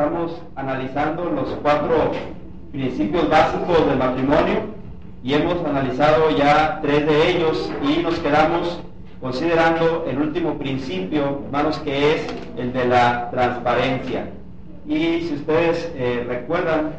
[0.00, 2.12] Estamos analizando los cuatro
[2.72, 4.60] principios básicos del matrimonio
[5.22, 8.80] y hemos analizado ya tres de ellos y nos quedamos
[9.20, 14.24] considerando el último principio, hermanos, que es el de la transparencia.
[14.88, 16.92] Y si ustedes eh, recuerdan,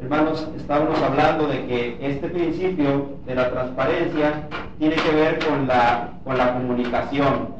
[0.00, 4.48] hermanos, estábamos hablando de que este principio de la transparencia
[4.80, 7.56] tiene que ver con la, con la comunicación.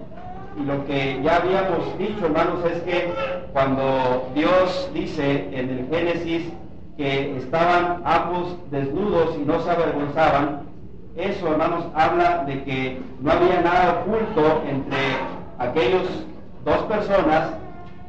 [0.58, 3.12] Y lo que ya habíamos dicho, hermanos, es que
[3.52, 6.52] cuando Dios dice en el Génesis
[6.96, 10.62] que estaban ambos desnudos y no se avergonzaban,
[11.16, 14.98] eso, hermanos, habla de que no había nada oculto entre
[15.58, 16.24] aquellos
[16.64, 17.50] dos personas,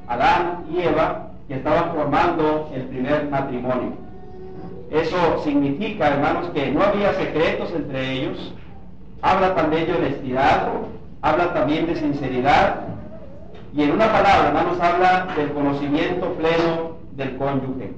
[0.07, 3.93] Adán y Eva, que estaban formando el primer matrimonio.
[4.91, 8.53] Eso significa, hermanos, que no había secretos entre ellos.
[9.21, 10.69] Habla también de honestidad,
[11.22, 12.81] habla también de sinceridad.
[13.74, 17.94] Y en una palabra, hermanos, habla del conocimiento pleno del cónyuge.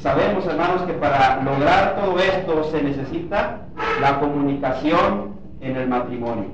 [0.00, 3.60] Sabemos, hermanos, que para lograr todo esto se necesita
[4.00, 6.46] la comunicación en el matrimonio.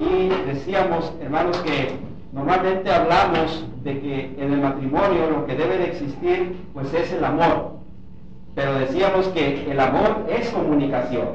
[0.00, 1.92] Y decíamos, hermanos, que
[2.32, 7.24] normalmente hablamos de que en el matrimonio lo que debe de existir, pues es el
[7.24, 7.76] amor.
[8.56, 11.28] Pero decíamos que el amor es comunicación.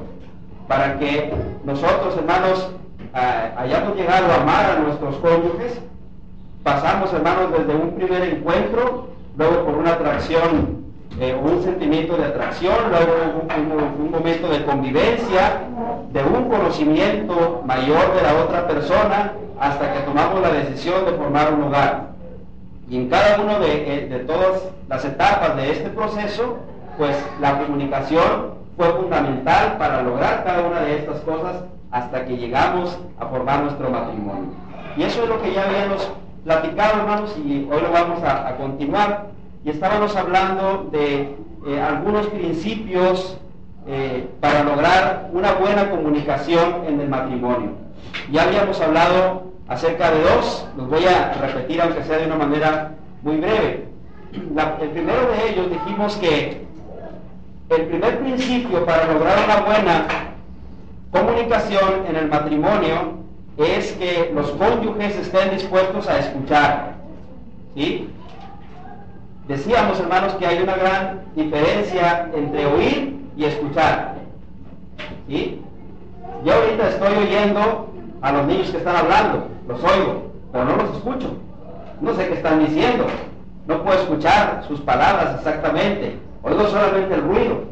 [0.67, 1.31] Para que
[1.63, 2.69] nosotros, hermanos,
[3.15, 5.79] hayamos llegado a amar a nuestros cónyuges,
[6.63, 10.85] pasamos, hermanos, desde un primer encuentro, luego por una atracción
[11.17, 13.45] eh, un sentimiento de atracción, luego
[13.99, 15.61] un, momento de convivencia,
[16.11, 21.53] de un conocimiento mayor de la otra persona, hasta que tomamos la decisión de formar
[21.53, 22.07] un hogar.
[22.89, 26.57] Y en cada una eh, de todas las etapas de este proceso,
[26.97, 32.97] pues la comunicación fue fundamental para lograr cada una de estas cosas hasta que llegamos
[33.19, 34.49] a formar nuestro matrimonio.
[34.97, 36.11] Y eso es lo que ya habíamos
[36.43, 39.27] platicado, hermanos, y hoy lo vamos a, continuar.
[39.63, 41.35] Y estábamos hablando de
[41.67, 43.37] eh, algunos principios
[43.87, 47.71] eh, para lograr una buena comunicación en el matrimonio.
[48.31, 52.91] Ya habíamos hablado acerca de dos, los voy a repetir aunque sea de una manera
[53.23, 53.85] muy breve.
[54.81, 56.65] El primero de ellos dijimos que
[57.69, 60.07] el primer principio para lograr una buena
[61.15, 63.15] comunicación en el matrimonio
[63.57, 66.95] es que los cónyuges estén dispuestos a escuchar.
[67.73, 68.09] ¿Sí?
[69.47, 74.15] Decíamos, hermanos, que hay una gran diferencia entre oír y escuchar.
[75.27, 75.61] ¿Sí?
[76.43, 80.97] Yo ahorita estoy oyendo a los niños que están hablando, los oigo, pero no los
[80.97, 81.37] escucho.
[82.01, 83.05] No sé qué están diciendo.
[83.67, 86.17] No puedo escuchar sus palabras exactamente.
[86.43, 87.63] Oigo solamente el ruido.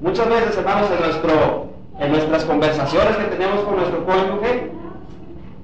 [0.00, 1.66] Muchas veces, hermanos, en, nuestro,
[1.98, 4.70] en nuestras conversaciones que tenemos con nuestro cónyuge,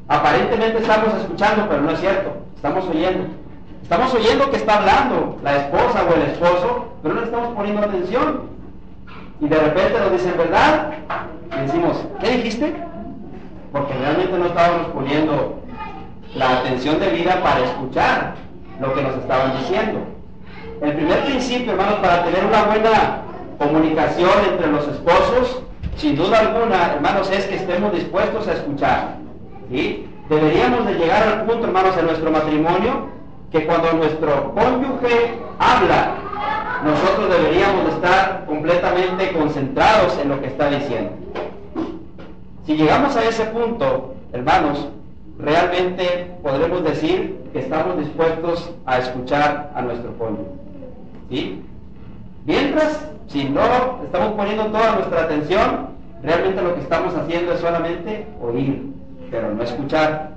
[0.09, 2.31] aparentemente estamos escuchando, pero no es cierto.
[2.57, 3.25] Estamos oyendo.
[3.83, 7.83] Estamos oyendo que está hablando la esposa o el esposo, pero no le estamos poniendo
[7.83, 8.43] atención.
[9.41, 10.93] Y de repente nos dicen, ¿verdad?
[11.57, 12.75] Y decimos, ¿qué dijiste?
[13.73, 15.59] Porque realmente no estábamos poniendo
[16.35, 18.35] la atención debida para escuchar
[18.81, 20.01] lo que nos estaban diciendo.
[20.81, 23.23] el primer principio, hermanos, para tener una buena
[23.59, 25.63] comunicación entre los esposos,
[25.97, 29.17] sin duda alguna, hermanos, es que estemos dispuestos a escuchar.
[29.71, 30.07] ¿sí?
[30.29, 33.07] Deberíamos de llegar al punto, hermanos, en nuestro matrimonio,
[33.51, 36.15] que cuando nuestro cónyuge habla,
[36.85, 41.13] nosotros deberíamos de estar completamente concentrados en lo que está diciendo.
[42.67, 44.89] Si llegamos a ese punto, hermanos,
[45.39, 51.59] realmente podremos decir que estamos dispuestos a escuchar a nuestro cónyuge.
[52.45, 55.89] Mientras, si no estamos poniendo toda nuestra atención,
[56.23, 58.93] realmente lo que estamos haciendo es solamente oír,
[59.31, 60.33] pero no escuchar.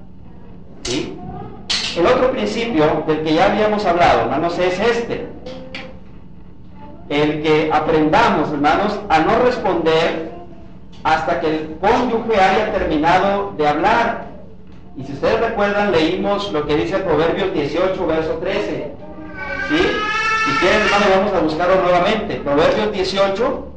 [1.98, 5.28] El otro principio del que ya habíamos hablado, hermanos, es este.
[7.10, 10.32] El que aprendamos, hermanos, a no responder
[11.04, 14.26] hasta que el cónyuge haya terminado de hablar.
[14.98, 18.92] Y si ustedes recuerdan, leímos lo que dice Proverbios 18, verso 13.
[19.70, 20.15] ¿Sí?
[20.46, 22.36] Si quieren, hermano, vamos a buscarlo nuevamente.
[22.36, 23.68] Proverbios 18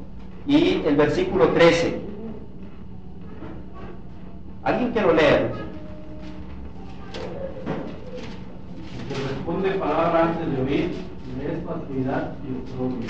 [0.47, 1.99] y el versículo 13.
[4.65, 5.51] ¿Alguien que lo lea?
[9.49, 10.95] responde palabra antes de oír,
[11.43, 13.09] es fatuidad y oprobio.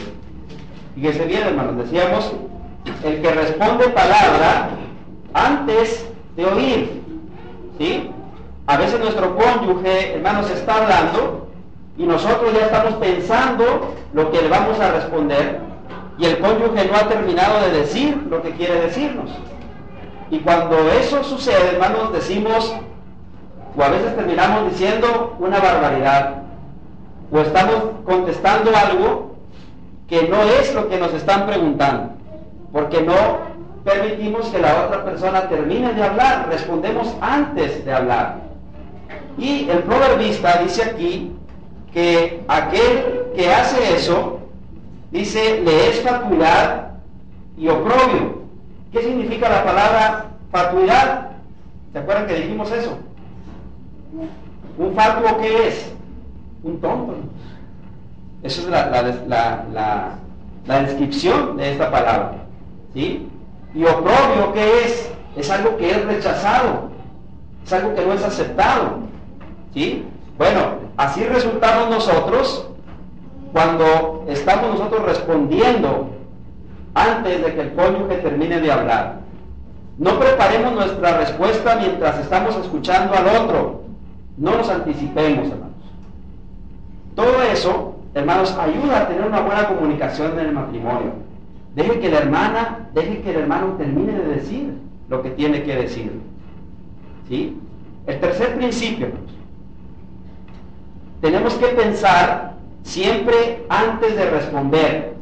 [0.94, 2.32] Fíjese bien, hermanos, decíamos,
[3.05, 4.70] el que responde palabra
[5.34, 7.02] antes de oír.
[7.78, 8.10] ¿Sí?
[8.69, 11.48] A veces nuestro cónyuge, hermanos, está hablando
[11.99, 15.59] y nosotros ya estamos pensando lo que le vamos a responder
[16.17, 19.31] y el cónyuge no ha terminado de decir lo que quiere decirnos.
[20.31, 22.73] Y cuando eso sucede, hermanos, decimos,
[23.77, 26.43] o a veces terminamos diciendo una barbaridad,
[27.33, 29.37] o estamos contestando algo
[30.09, 32.12] que no es lo que nos están preguntando,
[32.73, 33.15] porque no
[33.85, 38.37] permitimos que la otra persona termine de hablar, respondemos antes de hablar.
[39.37, 41.38] Y el proverbista dice aquí
[41.93, 44.40] que aquel que hace eso,
[45.11, 46.93] dice, le es fatuidad
[47.56, 48.38] y oprobio.
[48.93, 51.31] ¿Qué significa la palabra fatuidad?
[51.93, 52.99] ¿Se acuerdan que dijimos eso?
[54.79, 55.93] ¿Un fatuo qué es?
[56.62, 57.14] Un tonto.
[58.43, 60.19] Esa es la,
[60.67, 62.34] la, descripción de esta palabra.
[62.94, 63.29] ¿sí?
[63.75, 65.11] Y oprobio qué es?
[65.37, 66.91] Es algo que es rechazado.
[67.64, 68.99] Es algo que no es aceptado.
[69.75, 70.05] ¿sí?
[70.37, 72.69] Bueno, así resultamos nosotros
[73.53, 76.11] cuando estamos nosotros respondiendo
[76.95, 79.21] antes de que el cónyuge termine de hablar.
[79.97, 83.83] No preparemos nuestra respuesta mientras estamos escuchando al otro.
[84.37, 85.69] No nos anticipemos, hermanos.
[87.15, 91.12] Todo eso, hermanos, ayuda a tener una buena comunicación en el matrimonio.
[91.75, 94.75] Deje que la hermana, deje que el hermano termine de decir
[95.09, 96.12] lo que tiene que decir.
[97.29, 97.56] ¿Sí?
[98.06, 99.38] El tercer principio, hermanos.
[101.20, 105.15] Tenemos que pensar siempre antes de responder.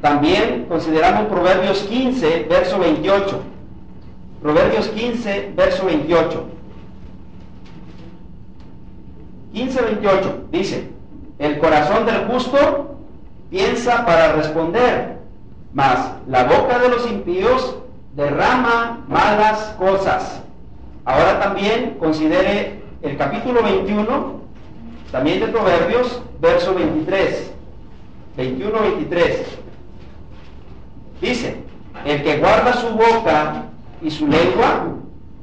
[0.00, 3.40] También consideramos Proverbios 15, verso 28.
[4.42, 6.44] Proverbios 15, verso 28.
[9.52, 10.88] 15, 28 dice,
[11.38, 12.96] el corazón del justo
[13.50, 15.16] piensa para responder,
[15.74, 17.76] mas la boca de los impíos
[18.14, 20.42] derrama malas cosas.
[21.04, 24.40] Ahora también considere el capítulo 21,
[25.10, 27.52] también de Proverbios, verso 23.
[28.36, 29.58] 21, 23.
[31.20, 31.62] Dice,
[32.04, 33.64] el que guarda su boca
[34.00, 34.86] y su lengua,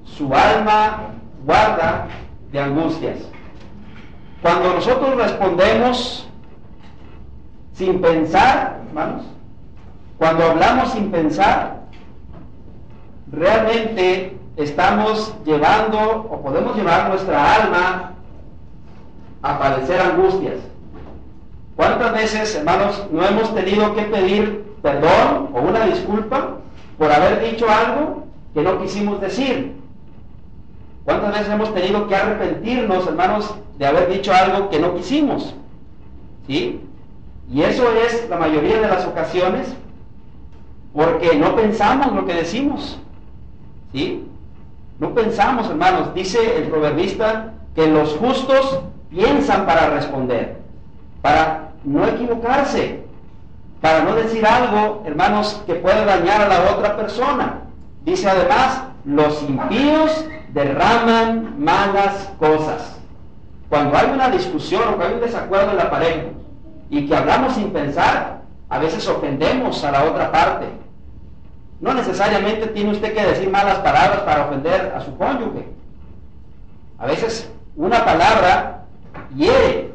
[0.06, 1.12] su alma
[1.46, 2.08] guarda
[2.52, 3.20] de angustias.
[4.42, 6.28] Cuando nosotros respondemos
[7.74, 9.26] sin pensar, hermanos,
[10.18, 11.82] cuando hablamos sin pensar,
[13.32, 18.17] realmente estamos llevando o podemos llevar nuestra alma
[19.48, 20.56] a padecer angustias.
[21.76, 26.58] ¿Cuántas veces, hermanos, no hemos tenido que pedir perdón o una disculpa
[26.98, 29.74] por haber dicho algo que no quisimos decir?
[31.06, 35.56] ¿Cuántas veces hemos tenido que arrepentirnos, hermanos, de haber dicho algo que no quisimos?
[36.48, 36.82] ¿Sí?
[37.50, 39.74] Y eso es la mayoría de las ocasiones
[40.94, 43.00] porque no pensamos lo que decimos.
[43.94, 44.26] ¿Sí?
[45.00, 46.14] No pensamos, hermanos.
[46.14, 50.58] Dice el proverbista que los justos piensan para responder,
[51.22, 53.06] para no equivocarse,
[53.82, 57.62] para no decir algo, hermanos, que pueda dañar a la otra persona.
[58.04, 63.00] Dice además, los impíos derraman malas cosas.
[63.70, 66.24] Cuando hay una discusión o hay un desacuerdo en la pareja
[66.90, 70.68] y que hablamos sin pensar, a veces ofendemos a la otra parte.
[71.80, 75.68] No necesariamente tiene usted que decir malas palabras para ofender a su cónyuge.
[76.98, 78.86] A veces una palabra
[79.36, 79.92] hiere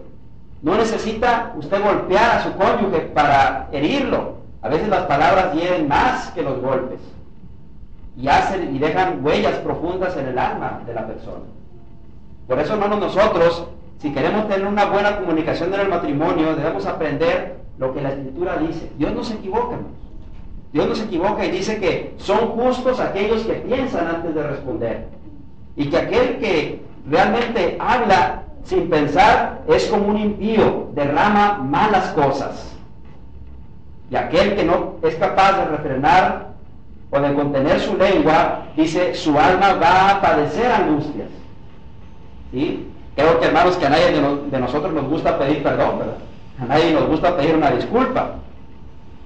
[0.62, 4.36] No necesita usted golpear a su cónyuge para herirlo.
[4.62, 7.00] A veces las palabras hieren más que los golpes
[8.16, 11.44] y hacen y dejan huellas profundas en el alma de la persona.
[12.46, 13.66] Por eso, hermanos, nosotros,
[13.98, 18.58] si queremos tener una buena comunicación en el matrimonio, debemos aprender lo que la Escritura
[18.58, 18.90] dice.
[18.98, 19.76] Dios no se equivoca,
[20.72, 25.08] Dios no se equivoca y dice que son justos aquellos que piensan antes de responder.
[25.76, 32.74] Y que aquel que realmente habla sin pensar es como un impío, derrama malas cosas.
[34.10, 36.52] Y aquel que no es capaz de refrenar
[37.10, 41.28] o de contener su lengua, dice, su alma va a padecer angustias.
[42.52, 46.16] Creo que hermanos que a nadie de, nosotros nos gusta pedir perdón, ¿verdad?
[46.60, 48.36] A nadie nos gusta pedir una disculpa.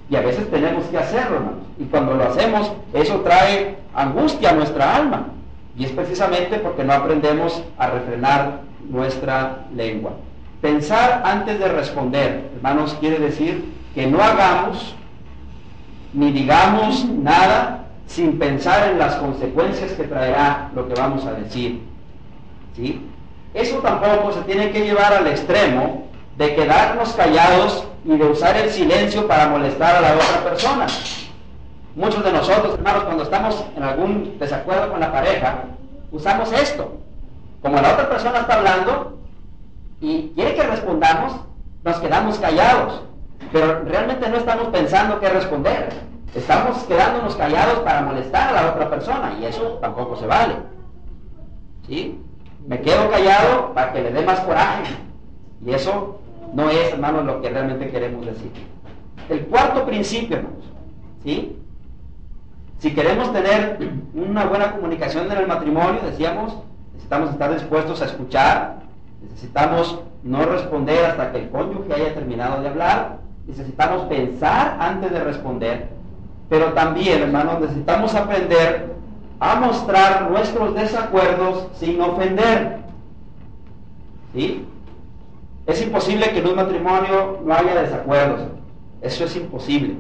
[0.09, 1.65] Y a veces tenemos que hacerlo, hermanos.
[1.79, 5.27] Y cuando lo hacemos, eso trae angustia a nuestra alma.
[5.77, 10.13] Y es precisamente porque no aprendemos a refrenar nuestra lengua.
[10.61, 13.65] Pensar antes de responder, hermanos, quiere decir
[13.95, 14.95] que no hagamos
[16.13, 21.83] ni digamos nada sin pensar en las consecuencias que traerá lo que vamos a decir.
[22.75, 23.05] ¿Sí?
[23.55, 26.07] Eso tampoco se tiene que llevar al extremo
[26.37, 30.87] de quedarnos callados y de usar el silencio para molestar a la otra persona.
[31.95, 35.65] Muchos de nosotros, hermanos, cuando estamos en algún desacuerdo con la pareja,
[36.13, 36.99] usamos esto.
[37.67, 39.19] Como la otra persona está hablando
[40.01, 41.33] y quiere que respondamos,
[41.83, 43.03] nos quedamos callados.
[43.53, 45.89] Pero realmente no estamos pensando qué responder.
[46.33, 50.55] Estamos quedándonos callados para molestar a la otra persona y eso tampoco se vale.
[51.89, 52.23] ¿Sí?
[52.69, 54.95] Me quedo callado para que le dé más coraje.
[55.67, 56.21] Y eso
[56.55, 58.53] no es, hermanos, lo que realmente queremos decir.
[59.29, 60.67] El cuarto principio, hermanos,
[61.25, 61.59] ¿sí?
[62.79, 66.59] Si queremos tener una buena comunicación en el matrimonio, decíamos,
[67.07, 68.77] necesitamos estar dispuestos a escuchar,
[69.23, 75.21] necesitamos no responder hasta que el cónyuge haya terminado de hablar, necesitamos pensar antes de
[75.23, 75.89] responder,
[76.49, 78.97] pero también, hermanos, necesitamos aprender
[79.39, 82.79] a mostrar nuestros desacuerdos sin ofender.
[84.35, 84.67] ¿Sí?
[85.67, 88.41] Es imposible que en un matrimonio no haya desacuerdos.
[89.01, 89.95] Eso es imposible.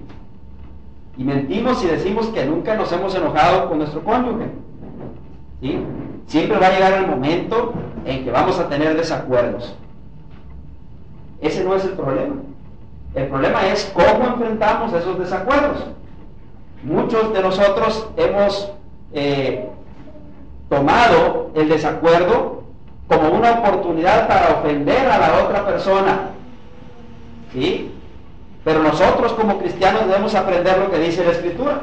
[1.17, 4.47] Y mentimos si decimos que nunca nos hemos enojado con nuestro cónyuge.
[5.61, 5.79] ¿Sí?
[6.27, 7.73] Siempre va a llegar el momento
[8.05, 9.75] en que vamos a tener desacuerdos.
[11.41, 12.37] Ese no es el problema.
[13.15, 15.85] El problema es cómo enfrentamos esos desacuerdos.
[16.83, 18.73] Muchos de nosotros hemos
[19.13, 19.69] eh,
[20.69, 22.65] tomado el desacuerdo
[23.09, 26.31] como una oportunidad para ofender a la otra persona.
[27.53, 27.93] ¿Sí?
[28.65, 31.83] Pero nosotros como cristianos debemos aprender lo que dice la Escritura.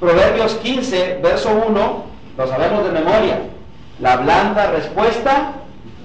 [0.00, 2.04] Proverbios 15, verso 1,
[2.36, 3.40] lo sabemos de memoria.
[4.00, 5.52] La blanda respuesta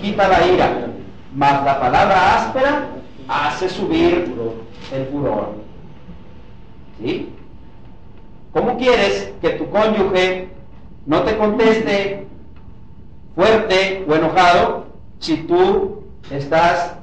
[0.01, 0.88] quita la ira,
[1.35, 2.88] mas la palabra áspera
[3.27, 4.35] hace subir
[4.91, 5.55] el furor.
[7.00, 7.29] ¿Sí?
[8.51, 10.50] ¿Cómo quieres que tu cónyuge
[11.05, 12.27] no te conteste
[13.35, 14.85] fuerte o enojado
[15.19, 16.95] si tú estás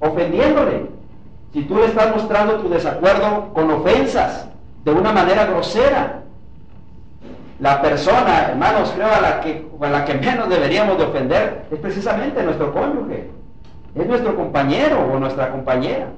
[0.00, 0.90] ofendiéndole?
[1.52, 4.46] Si tú le estás mostrando tu desacuerdo con ofensas,
[4.86, 6.22] de una manera grosera.
[7.58, 11.78] La persona, hermanos, creo a la que, a la que menos deberíamos de ofender es
[11.78, 13.30] precisamente nuestro cónyuge.
[13.94, 16.08] Es nuestro compañero o nuestra compañera.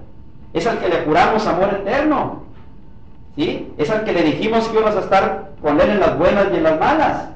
[0.52, 2.42] Es al que le juramos amor eterno.
[3.36, 3.72] ¿Sí?
[3.78, 6.56] Es al que le dijimos que ibas a estar con él en las buenas y
[6.56, 7.28] en las malas.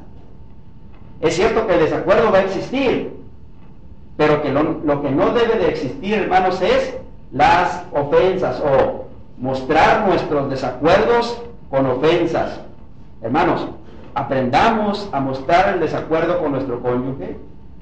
[1.21, 3.17] Es cierto que el desacuerdo va a existir,
[4.17, 6.97] pero que lo, lo que no debe de existir, hermanos, es
[7.31, 9.07] las ofensas o
[9.39, 11.41] mostrar nuestros desacuerdos
[11.71, 12.61] con ofensas.
[13.23, 13.69] Hermanos,
[14.15, 17.37] aprendamos a mostrar el desacuerdo con nuestro cónyuge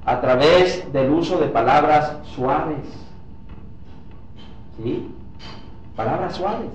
[0.04, 2.84] a través del uso de palabras suaves.
[4.82, 5.10] ¿Sí?
[5.96, 6.70] Palabras suaves.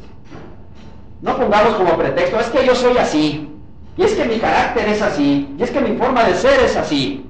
[1.21, 3.49] No pongamos como pretexto, es que yo soy así,
[3.97, 6.75] y es que mi carácter es así, y es que mi forma de ser es
[6.75, 7.25] así.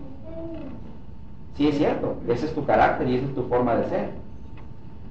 [1.55, 4.09] Sí, es cierto, ese es tu carácter y esa es tu forma de ser.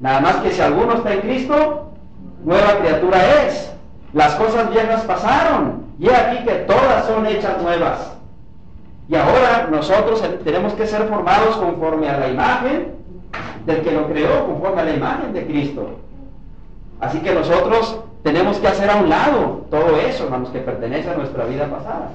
[0.00, 1.92] Nada más que si alguno está en Cristo,
[2.44, 3.72] nueva criatura es.
[4.12, 8.16] Las cosas viejas pasaron, y aquí que todas son hechas nuevas.
[9.08, 12.94] Y ahora nosotros tenemos que ser formados conforme a la imagen
[13.66, 15.88] del que lo creó, conforme a la imagen de Cristo.
[17.00, 21.14] Así que nosotros tenemos que hacer a un lado todo eso, hermanos, que pertenece a
[21.14, 22.10] nuestra vida pasada.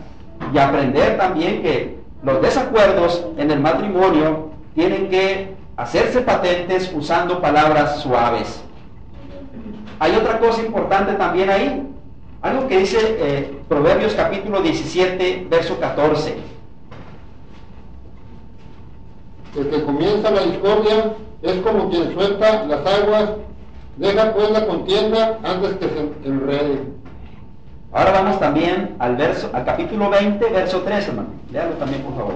[0.54, 8.00] Y aprender también que los desacuerdos en el matrimonio tienen que hacerse patentes usando palabras
[8.00, 8.64] suaves.
[10.00, 11.89] Hay otra cosa importante también ahí,
[12.42, 16.38] algo que dice eh, Proverbios capítulo 17, verso 14.
[19.58, 23.32] El que comienza la discordia es como quien suelta las aguas,
[23.98, 26.80] deja pues la contienda antes que se enrede.
[27.92, 31.30] Ahora vamos también al verso, al capítulo 20, verso 3, hermano.
[31.52, 32.36] Léalo también, por favor.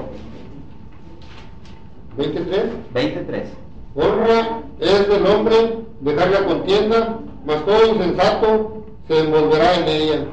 [2.17, 2.63] 23.
[2.93, 3.49] 23.
[3.95, 5.55] Honra es del hombre
[6.01, 10.25] dejar la contienda, mas todo insensato se envolverá en ella.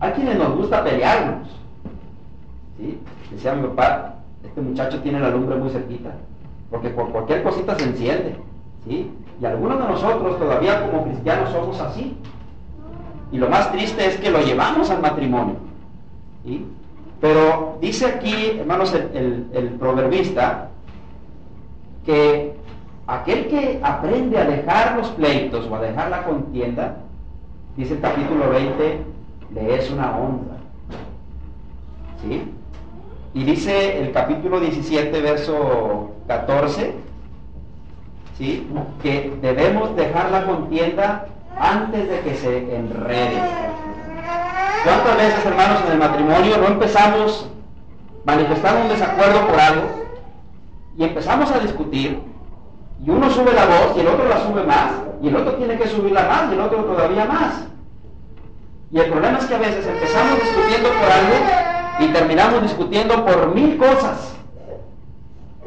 [0.00, 1.48] Hay quienes nos gusta pelearnos.
[2.78, 2.98] ¿Sí?
[3.30, 4.14] Decía mi papá,
[4.44, 6.10] este muchacho tiene la lumbre muy cerquita,
[6.70, 8.36] porque por cualquier cosita se enciende.
[8.86, 9.10] ¿Sí?
[9.40, 12.16] Y algunos de nosotros todavía como cristianos somos así.
[13.32, 15.56] Y lo más triste es que lo llevamos al matrimonio.
[17.20, 20.70] Pero dice aquí, hermanos, el, el proverbista,
[22.04, 22.54] que
[23.06, 26.96] aquel que aprende a dejar los pleitos o a dejar la contienda,
[27.76, 29.04] dice el capítulo 20,
[29.54, 30.56] le es una honra.
[32.22, 32.42] ¿Sí?
[33.32, 36.94] Y dice el capítulo 17, verso 14,
[38.36, 38.68] ¿sí?
[39.02, 41.26] que debemos dejar la contienda
[41.58, 43.40] antes de que se enrede.
[44.84, 47.48] ¿Cuántas veces, hermanos, en el matrimonio no empezamos
[48.24, 49.86] manifestando un desacuerdo por algo
[50.96, 52.29] y empezamos a discutir
[53.04, 54.92] y uno sube la voz y el otro la sube más
[55.22, 57.66] y el otro tiene que subirla más y el otro todavía más?
[58.92, 61.34] Y el problema es que a veces empezamos discutiendo por algo
[62.00, 64.34] y terminamos discutiendo por mil cosas.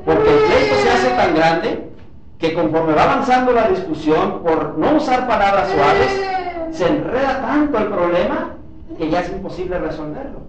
[0.03, 1.89] Porque el pleito se hace tan grande
[2.37, 7.85] que conforme va avanzando la discusión, por no usar palabras suaves, se enreda tanto el
[7.85, 8.55] problema
[8.97, 10.41] que ya es imposible resolverlo.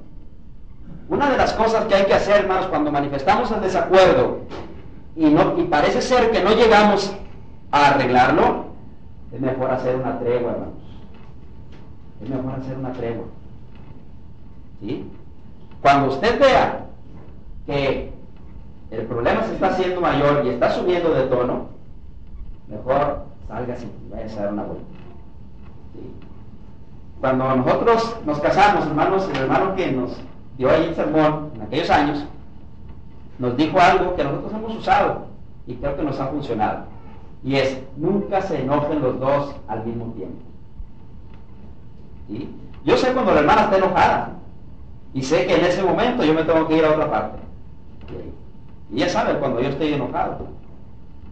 [1.09, 4.41] Una de las cosas que hay que hacer, hermanos, cuando manifestamos el desacuerdo
[5.16, 7.14] y, no, y parece ser que no llegamos
[7.71, 8.66] a arreglarlo,
[9.33, 10.75] es mejor hacer una tregua, hermanos.
[12.23, 13.25] Es mejor hacer una tregua.
[14.80, 15.11] ¿Sí?
[15.83, 16.87] Cuando usted vea
[17.66, 18.12] que
[18.90, 21.68] el problema se está haciendo mayor y está subiendo de tono,
[22.68, 24.85] mejor salga y vaya a dar una vuelta.
[27.21, 30.16] Cuando nosotros nos casamos, hermanos, el hermano que nos
[30.59, 32.24] dio ahí el sermón en aquellos años,
[33.38, 35.27] nos dijo algo que nosotros hemos usado
[35.66, 36.85] y creo que nos ha funcionado.
[37.42, 40.42] Y es, nunca se enojen los dos al mismo tiempo.
[42.29, 42.51] ¿Sí?
[42.85, 44.33] Yo sé cuando la hermana está enojada
[45.12, 47.38] y sé que en ese momento yo me tengo que ir a otra parte.
[48.90, 50.47] Y ella sabe cuando yo estoy enojado.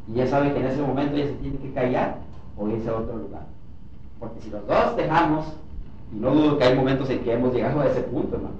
[0.08, 2.18] Y ella sabe que en ese momento ella se tiene que callar
[2.56, 3.42] o irse a otro lugar.
[4.18, 5.46] Porque si los dos dejamos,
[6.12, 8.54] y no dudo que hay momentos en que hemos llegado a ese punto, hermano,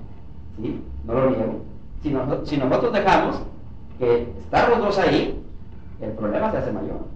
[0.57, 0.83] ¿sí?
[1.05, 1.61] no lo niego.
[2.03, 3.37] Si, no, si nosotros dejamos
[3.99, 5.41] que estar los dos ahí,
[6.01, 7.07] el problema se hace mayor.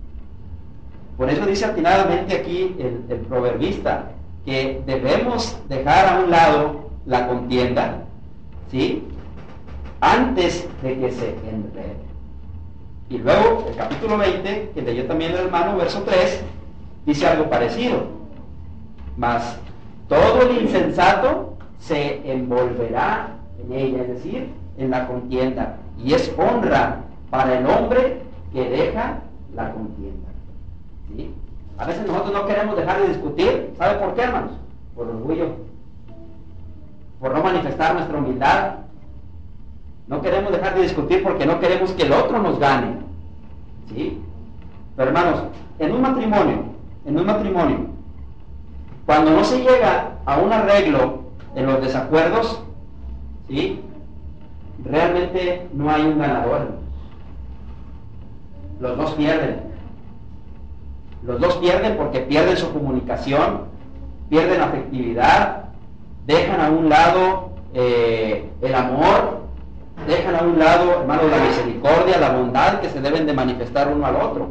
[1.16, 4.10] Por eso dice atinadamente aquí el, el proverbista
[4.44, 8.04] que debemos dejar a un lado la contienda,
[8.70, 9.02] ¿sí?
[10.00, 11.96] Antes de que se enrede.
[13.08, 16.42] Y luego el capítulo 20, que leyó también el hermano, verso 3,
[17.06, 18.04] dice algo parecido.
[19.16, 19.58] Mas
[20.08, 25.76] todo el insensato se envolverá en ella, es decir, en la contienda.
[26.02, 29.20] Y es honra para el hombre que deja
[29.54, 30.28] la contienda.
[31.08, 31.34] ¿Sí?
[31.78, 33.74] A veces nosotros no queremos dejar de discutir.
[33.76, 34.52] ¿Sabe por qué, hermanos?
[34.94, 35.48] Por orgullo.
[37.20, 38.74] Por no manifestar nuestra humildad.
[40.06, 42.98] No queremos dejar de discutir porque no queremos que el otro nos gane.
[43.88, 44.22] ¿Sí?
[44.96, 45.42] Pero hermanos,
[45.78, 46.64] en un matrimonio,
[47.04, 47.78] en un matrimonio,
[49.04, 51.20] cuando no se llega a un arreglo
[51.54, 52.60] en los desacuerdos,
[53.48, 53.80] ¿sí?
[54.84, 56.68] Realmente no hay un ganador.
[58.80, 59.60] Los dos pierden.
[61.22, 63.62] Los dos pierden porque pierden su comunicación,
[64.28, 65.64] pierden afectividad,
[66.26, 69.40] dejan a un lado eh, el amor,
[70.06, 74.06] dejan a un lado, hermano, la misericordia, la bondad que se deben de manifestar uno
[74.06, 74.50] al otro.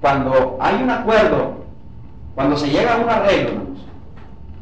[0.00, 1.64] Cuando hay un acuerdo,
[2.34, 3.62] cuando se llega a un arreglo,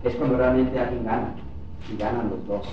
[0.05, 1.35] es cuando realmente alguien gana,
[1.93, 2.67] y ganan los dos.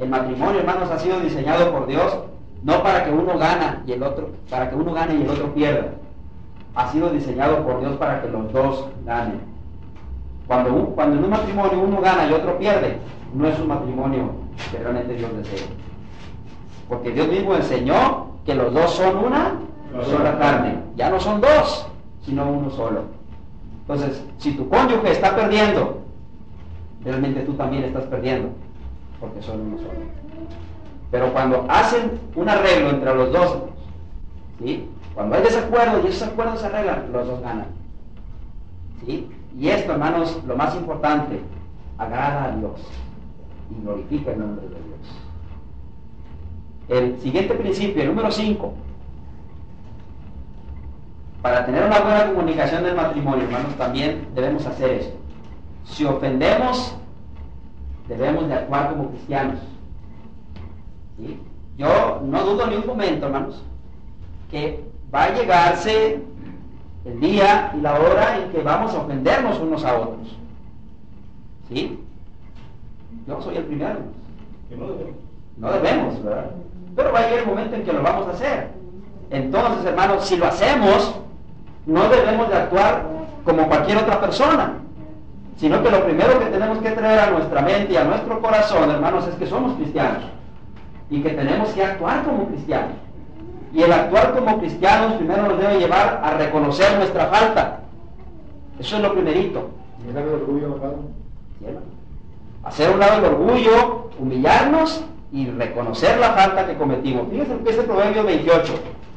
[0.00, 2.16] El matrimonio, hermanos, ha sido diseñado por Dios
[2.62, 5.54] no para que uno gana y el otro, para que uno gane y el otro
[5.54, 5.92] pierda.
[6.74, 9.40] Ha sido diseñado por Dios para que los dos ganen.
[10.46, 12.98] Cuando, cuando en un matrimonio uno gana y otro pierde,
[13.34, 14.32] no es un matrimonio
[14.70, 15.66] que realmente Dios desea.
[16.88, 19.52] Porque Dios mismo enseñó que los dos son una
[20.04, 20.78] sola carne.
[20.96, 21.86] Ya no son dos,
[22.24, 23.02] sino uno solo.
[23.82, 25.98] Entonces, si tu cónyuge está perdiendo,
[27.04, 28.50] realmente tú también estás perdiendo,
[29.20, 30.00] porque son uno solo.
[31.10, 33.58] Pero cuando hacen un arreglo entre los dos,
[34.62, 34.88] ¿sí?
[35.14, 37.66] cuando hay desacuerdo y esos acuerdos se arreglan, los dos ganan.
[39.04, 39.28] ¿sí?
[39.58, 41.40] Y esto, hermanos, lo más importante,
[41.98, 42.80] agrada a Dios
[43.70, 44.90] y glorifica el nombre de Dios.
[46.88, 48.74] El siguiente principio, el número 5,
[51.42, 55.16] para tener una buena comunicación del matrimonio, hermanos, también debemos hacer esto.
[55.84, 56.96] Si ofendemos,
[58.08, 59.60] debemos de actuar como cristianos.
[61.76, 63.62] Yo no dudo ni un momento, hermanos,
[64.50, 64.84] que
[65.14, 66.22] va a llegarse
[67.04, 70.36] el día y la hora en que vamos a ofendernos unos a otros.
[71.68, 71.98] ¿Sí?
[73.26, 74.00] Yo soy el primero.
[74.76, 75.16] no debemos.
[75.56, 76.50] No debemos, ¿verdad?
[76.96, 78.70] Pero va a llegar el momento en que lo vamos a hacer.
[79.30, 81.14] Entonces, hermanos, si lo hacemos,
[81.86, 83.06] no debemos de actuar
[83.44, 84.74] como cualquier otra persona,
[85.60, 88.90] sino que lo primero que tenemos que traer a nuestra mente y a nuestro corazón,
[88.90, 90.22] hermanos, es que somos cristianos
[91.10, 92.94] y que tenemos que actuar como cristianos.
[93.74, 97.80] Y el actuar como cristianos primero nos debe llevar a reconocer nuestra falta.
[98.78, 99.68] Eso es lo primerito.
[100.08, 100.78] el orgullo,
[102.64, 107.28] Hacer un lado el orgullo, humillarnos y reconocer la falta que cometimos.
[107.28, 108.72] Fíjense que este Proverbio 28.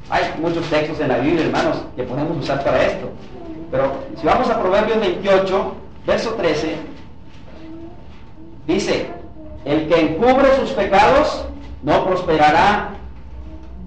[0.09, 3.07] Hay muchos textos en la Biblia, hermanos, que podemos usar para esto.
[3.71, 5.75] Pero si vamos a Proverbios 28,
[6.05, 6.75] verso 13,
[8.67, 9.09] dice,
[9.65, 11.45] el que encubre sus pecados
[11.83, 12.89] no prosperará,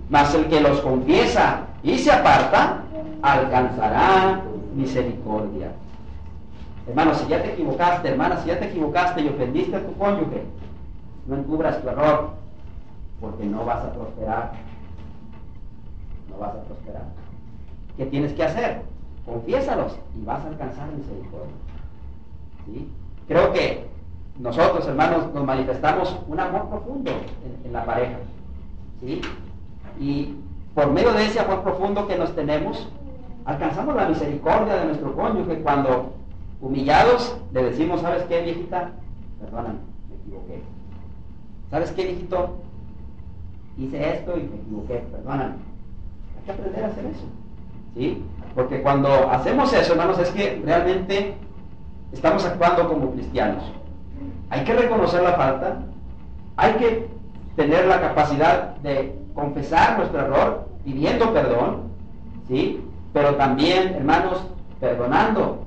[0.08, 2.82] mas el que los confiesa y se aparta,
[3.22, 4.42] alcanzará
[4.74, 5.72] misericordia.
[6.88, 10.44] Hermano, si ya te equivocaste, hermana, si ya te equivocaste y ofendiste a tu cónyuge,
[11.26, 12.30] no encubras tu error,
[13.20, 14.52] porque no vas a prosperar.
[16.30, 17.02] No vas a prosperar.
[17.96, 18.82] ¿Qué tienes que hacer?
[19.24, 21.65] Confiésalos y vas a alcanzar misericordia.
[23.28, 23.86] Creo que
[24.38, 27.10] nosotros, hermanos, nos manifestamos un amor profundo
[27.64, 28.18] en, la pareja.
[29.00, 29.20] ¿sí?
[29.98, 30.34] Y
[30.74, 32.88] por medio de ese amor profundo que nos tenemos,
[33.44, 36.12] alcanzamos la misericordia de nuestro cónyuge cuando
[36.60, 38.90] humillados le decimos, ¿sabes qué, viejita?
[39.40, 40.62] Perdóname, me equivoqué.
[41.70, 42.56] ¿Sabes qué, viejito?
[43.78, 45.54] Hice esto y me equivoqué, perdóname.
[46.36, 47.24] Hay que aprender a hacer eso.
[47.94, 48.22] ¿Sí?
[48.54, 51.34] Porque cuando hacemos eso, hermanos, es que realmente
[52.12, 53.62] estamos actuando como cristianos.
[54.50, 55.78] Hay que reconocer la falta,
[56.56, 57.08] hay que
[57.56, 61.82] tener la capacidad de confesar nuestro error pidiendo perdón,
[62.48, 62.80] ¿sí?
[63.12, 64.46] Pero también, hermanos,
[64.80, 65.64] perdonando.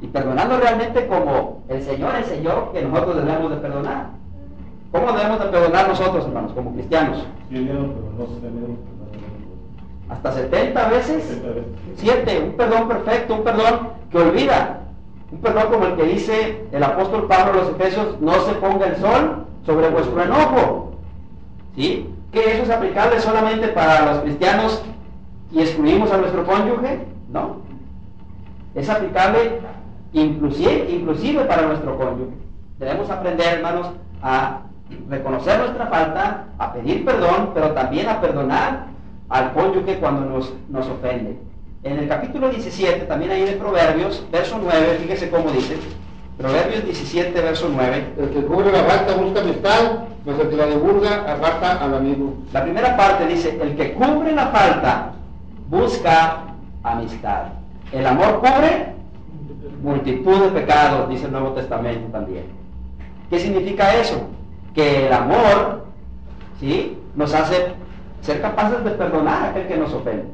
[0.00, 4.06] Y perdonando realmente como el Señor enseñó que nosotros debemos de perdonar.
[4.92, 7.24] ¿Cómo debemos de perdonar nosotros, hermanos, como cristianos?
[10.10, 11.40] Hasta 70 veces.
[11.96, 14.80] 7, un perdón perfecto, un perdón que olvida.
[15.30, 18.86] Un perdón como el que dice el apóstol Pablo a los Efesios, no se ponga
[18.86, 20.92] el sol sobre vuestro enojo.
[21.76, 22.12] ¿Sí?
[22.32, 24.82] ¿Que eso es aplicable solamente para los cristianos
[25.52, 27.06] y excluimos a nuestro cónyuge?
[27.30, 27.58] No.
[28.74, 29.60] Es aplicable
[30.12, 32.34] inclusive, inclusive para nuestro cónyuge.
[32.78, 33.90] Debemos aprender, hermanos,
[34.22, 34.62] a
[35.08, 38.89] reconocer nuestra falta, a pedir perdón, pero también a perdonar
[39.30, 41.38] al cónyuge cuando nos, nos ofende.
[41.82, 45.78] En el capítulo 17, también ahí de Proverbios, verso 9, fíjese cómo dice.
[46.36, 48.14] Proverbios 17, verso 9.
[48.18, 52.34] El que cubre la falta busca amistad, pues el que la divulga aparta al amigo.
[52.52, 55.12] La primera parte dice, el que cubre la falta
[55.68, 56.44] busca
[56.82, 57.44] amistad.
[57.92, 58.94] El amor cubre
[59.82, 62.44] multitud de pecados, dice el Nuevo Testamento también.
[63.30, 64.28] ¿Qué significa eso?
[64.74, 65.86] Que el amor,
[66.58, 66.98] ¿sí?
[67.14, 67.79] Nos hace
[68.22, 70.26] ser capaces de perdonar a aquel que nos ofende.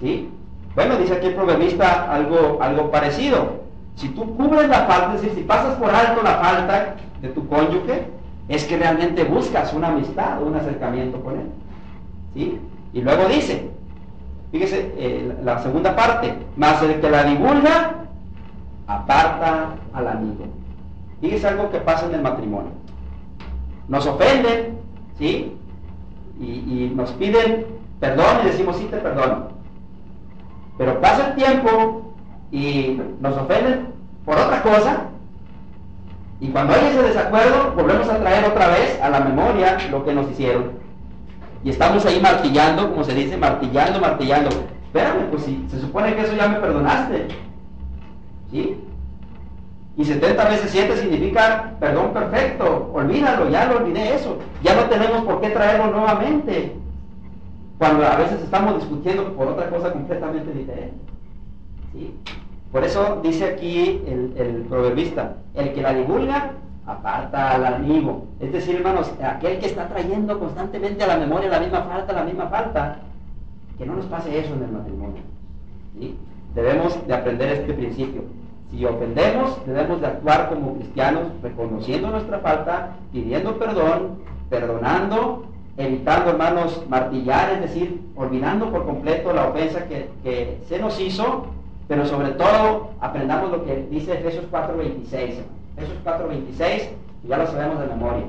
[0.00, 0.30] ¿Sí?
[0.74, 3.58] Bueno, dice aquí el proverbista algo, algo parecido.
[3.96, 7.48] Si tú cubres la falta, es decir, si pasas por alto la falta de tu
[7.48, 8.06] cónyuge,
[8.48, 11.46] es que realmente buscas una amistad, un acercamiento con él.
[12.34, 12.60] ¿Sí?
[12.92, 13.70] Y luego dice,
[14.52, 17.94] fíjese eh, la segunda parte, más el que la divulga,
[18.86, 20.46] aparta al amigo.
[21.20, 22.70] Fíjese algo que pasa en el matrimonio.
[23.88, 24.78] Nos ofenden,
[25.18, 25.57] ¿sí?
[26.40, 27.66] Y, nos piden
[28.00, 29.48] perdón y decimos, sí, te perdono.
[30.76, 32.14] Pero pasa el tiempo
[32.52, 33.88] y nos ofenden
[34.24, 35.02] por otra cosa.
[36.40, 40.14] Y cuando hay ese desacuerdo, volvemos a traer otra vez a la memoria lo que
[40.14, 40.72] nos hicieron.
[41.64, 44.50] Y estamos ahí martillando, como se dice, martillando, martillando.
[44.84, 47.28] Espérame, pues si se supone que eso ya me perdonaste.
[48.52, 48.87] ¿Sí?
[49.98, 52.88] Y 70 veces 7 significa perdón perfecto.
[52.94, 54.38] Olvídalo, ya lo olvidé eso.
[54.62, 56.72] Ya no tenemos por qué traerlo nuevamente
[57.78, 60.94] cuando a veces estamos discutiendo por otra cosa completamente diferente.
[62.70, 66.52] Por eso dice aquí el, proverbista, el que la divulga
[66.86, 68.24] aparta al amigo.
[68.38, 72.24] Es decir, hermanos, aquel que está trayendo constantemente a la memoria la misma falta, la
[72.24, 72.98] misma falta,
[73.76, 75.22] que no nos pase eso en el matrimonio.
[76.54, 78.37] Debemos de aprender este principio.
[78.70, 84.18] Si ofendemos, debemos de actuar como cristianos, reconociendo nuestra falta, pidiendo perdón,
[84.50, 91.00] perdonando evitando, hermanos, martillar, es decir, olvidando por completo la ofensa que, que se nos
[91.00, 91.46] hizo,
[91.86, 95.44] pero sobre todo aprendamos lo que dice Efesios 4.26.
[95.76, 96.88] Efesios 4.26,
[97.28, 98.24] ya lo sabemos de memoria.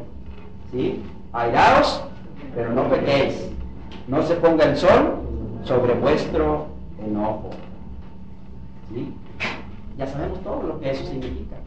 [0.71, 1.03] ¿Sí?
[1.33, 2.03] Airaos,
[2.53, 3.49] pero no pequéis.
[4.07, 5.15] No se ponga el sol
[5.63, 6.67] sobre vuestro
[7.03, 7.49] enojo.
[8.93, 9.11] ¿Sí?
[9.99, 11.57] Ya sabemos todo lo que eso significa.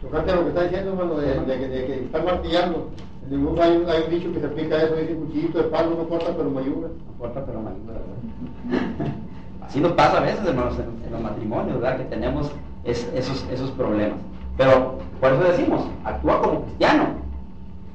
[0.00, 2.90] Tocante a lo que está diciendo, hermano, de, de, que- de que están martillando.
[3.26, 5.58] En el mundo hay, un- hay un dicho que se aplica a eso, dice cuchillito
[5.58, 6.88] de palo no corta pero mayuga.
[6.88, 9.12] No corta, pero mayuga, ¿verdad?
[9.66, 11.98] Así nos pasa a veces, hermanos, en, en los matrimonios, ¿verdad?
[11.98, 12.50] Que tenemos
[12.84, 14.18] es- esos, esos problemas.
[14.56, 17.04] Pero por eso decimos, actúa como cristiano.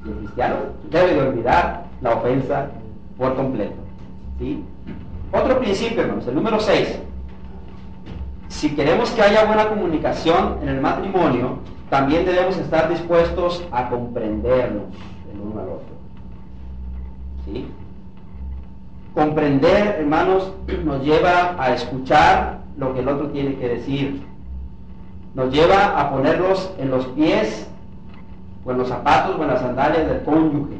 [0.06, 0.56] Y el cristiano
[0.92, 2.68] debe de olvidar la ofensa
[3.18, 3.76] por completo.
[4.40, 4.64] ¿sí?
[5.34, 7.00] Otro principio, hermanos, el número 6.
[8.50, 14.86] Si queremos que haya buena comunicación en el matrimonio, también debemos estar dispuestos a comprendernos
[15.32, 15.88] el uno al otro.
[17.46, 17.68] ¿Sí?
[19.14, 20.52] Comprender, hermanos,
[20.86, 24.24] nos lleva a escuchar lo que el otro tiene que decir.
[25.34, 27.68] Nos lleva a ponerlos en los pies,
[28.66, 30.78] o en los zapatos, o en las sandalias del cónyuge.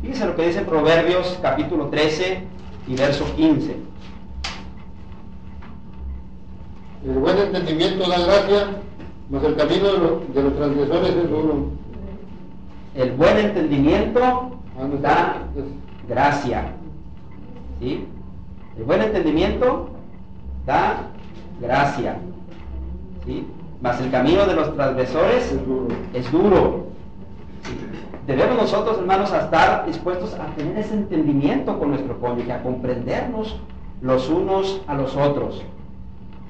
[0.00, 2.42] Fíjense lo que dice Proverbios capítulo 13
[2.86, 3.76] y verso 15.
[7.06, 8.66] El buen entendimiento da gracia,
[9.30, 11.54] mas el camino de, los- de los transgresores es duro.
[12.94, 15.36] El buen entendimiento Ah, da
[16.08, 16.70] gracia.
[17.80, 18.06] ¿Sí?
[18.76, 19.90] El buen entendimiento
[20.64, 21.08] da
[21.60, 22.16] gracia.
[23.26, 23.44] ¿Sí?
[23.80, 25.88] Mas el camino de los transgresores es duro.
[26.14, 26.86] es duro.
[28.28, 33.56] Debemos nosotros, hermanos, a estar dispuestos a tener ese entendimiento con nuestro cónyuge, a comprendernos
[34.00, 35.62] los unos a los otros.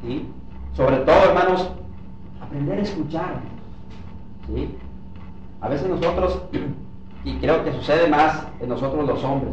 [0.02, 0.28] ¿Sí?
[0.74, 1.70] Sobre todo, hermanos,
[2.40, 3.40] aprender a escuchar.
[4.46, 4.74] ¿sí?
[5.60, 6.42] A veces nosotros,
[7.24, 9.52] y creo que sucede más en nosotros los hombres,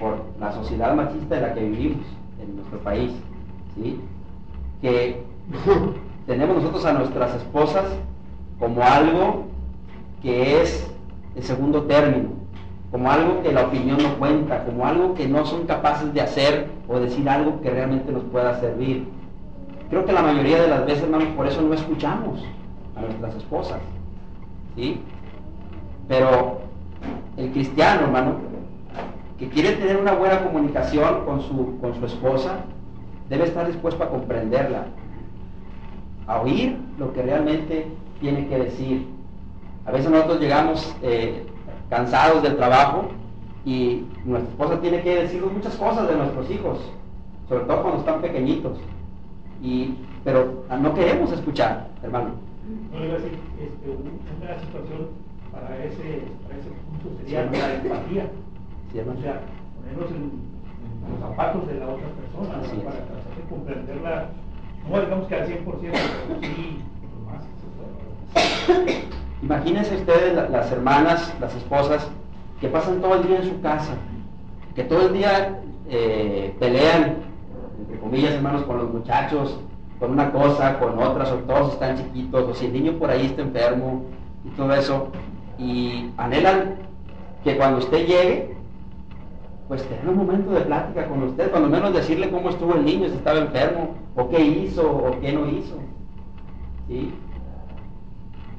[0.00, 2.06] por la sociedad machista en la que vivimos
[2.42, 3.12] en nuestro país,
[3.76, 4.00] ¿sí?
[4.80, 5.22] que
[6.26, 7.84] tenemos nosotros a nuestras esposas
[8.58, 9.44] como algo
[10.22, 10.90] que es
[11.34, 12.30] de segundo término,
[12.90, 16.68] como algo que la opinión no cuenta, como algo que no son capaces de hacer
[16.88, 19.08] o decir algo que realmente nos pueda servir.
[19.92, 22.42] Creo que la mayoría de las veces, hermanos, por eso no escuchamos
[22.96, 23.78] a nuestras esposas.
[24.74, 25.02] ¿Sí?
[26.08, 26.60] Pero
[27.36, 28.36] el cristiano, hermano,
[29.38, 32.60] que quiere tener una buena comunicación con su, con su esposa,
[33.28, 34.86] debe estar dispuesto a comprenderla,
[36.26, 37.86] a oír lo que realmente
[38.18, 39.06] tiene que decir.
[39.84, 41.44] A veces nosotros llegamos eh,
[41.90, 43.10] cansados del trabajo
[43.66, 46.78] y nuestra esposa tiene que decirnos muchas cosas de nuestros hijos,
[47.46, 48.78] sobre todo cuando están pequeñitos.
[49.62, 49.94] Y,
[50.24, 52.30] pero no queremos escuchar, hermano.
[52.92, 55.08] No a decir, este, un- una situación
[55.52, 57.56] para ese, para ese punto sería Sí.
[57.58, 58.26] la empatía.
[58.92, 58.98] Sí.
[59.00, 59.40] O sea,
[59.76, 64.28] ponernos en, en los zapatos de la otra persona, para tratar de comprenderla,
[64.90, 66.80] no digamos que al 100%, pero sí,
[67.26, 67.42] más.
[69.42, 72.08] Imagínense ustedes la- las hermanas, las esposas,
[72.60, 73.94] que pasan todo el día en su casa,
[74.74, 77.16] que todo el día eh, pelean,
[77.82, 79.58] entre comillas, hermanos, con los muchachos,
[79.98, 83.26] con una cosa, con otra, o todos están chiquitos, o si el niño por ahí
[83.26, 84.02] está enfermo
[84.44, 85.08] y todo eso,
[85.58, 86.76] y anhelan
[87.44, 88.54] que cuando usted llegue,
[89.68, 93.08] pues tener un momento de plática con usted, cuando menos decirle cómo estuvo el niño,
[93.08, 95.76] si estaba enfermo, o qué hizo, o qué no hizo.
[96.88, 97.12] ¿Sí?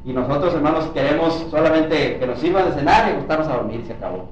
[0.06, 3.86] Y nosotros, hermanos, queremos solamente que nos sirvan de cenar y acostarnos a dormir y
[3.86, 4.28] se acabó.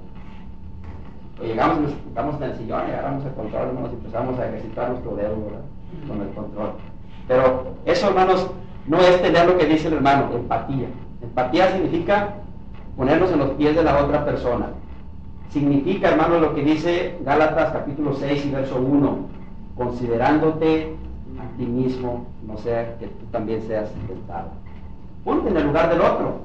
[1.42, 4.40] O llegamos y nos sentamos en el sillón y agarramos el control, hermanos, y empezamos
[4.40, 5.62] a ejercitar nuestro dedo, ¿verdad?
[6.08, 6.72] Con el control.
[7.28, 8.52] Pero eso, hermanos,
[8.88, 10.88] no es tener lo que dice el hermano, empatía.
[11.22, 12.36] Empatía significa
[12.96, 14.68] ponernos en los pies de la otra persona.
[15.50, 19.18] Significa, hermano, lo que dice Gálatas capítulo 6 y verso 1,
[19.76, 20.96] considerándote
[21.40, 24.50] a ti mismo, no sea que tú también seas tentado.
[25.26, 26.42] Ponte en el lugar del otro.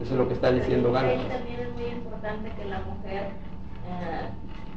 [0.00, 1.28] Eso es lo que está diciendo Gálatas.
[1.28, 3.30] también es muy importante que la mujer
[3.88, 4.28] eh,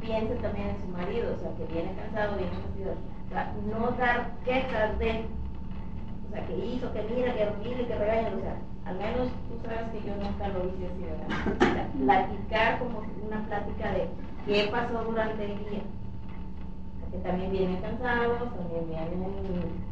[0.01, 2.97] piense también en su marido, o sea, que viene cansado, viene fastidiado.
[3.25, 5.25] O sea, no dar quejas de,
[6.27, 9.57] o sea, que hizo, que mira, que mire, que regaña, o sea, al menos tú
[9.65, 11.55] sabes que yo nunca lo hice así, ¿verdad?
[11.55, 14.07] O sea, platicar como una plática de
[14.45, 15.81] qué pasó durante el día.
[17.01, 19.85] Porque también vienen cansados, también vienen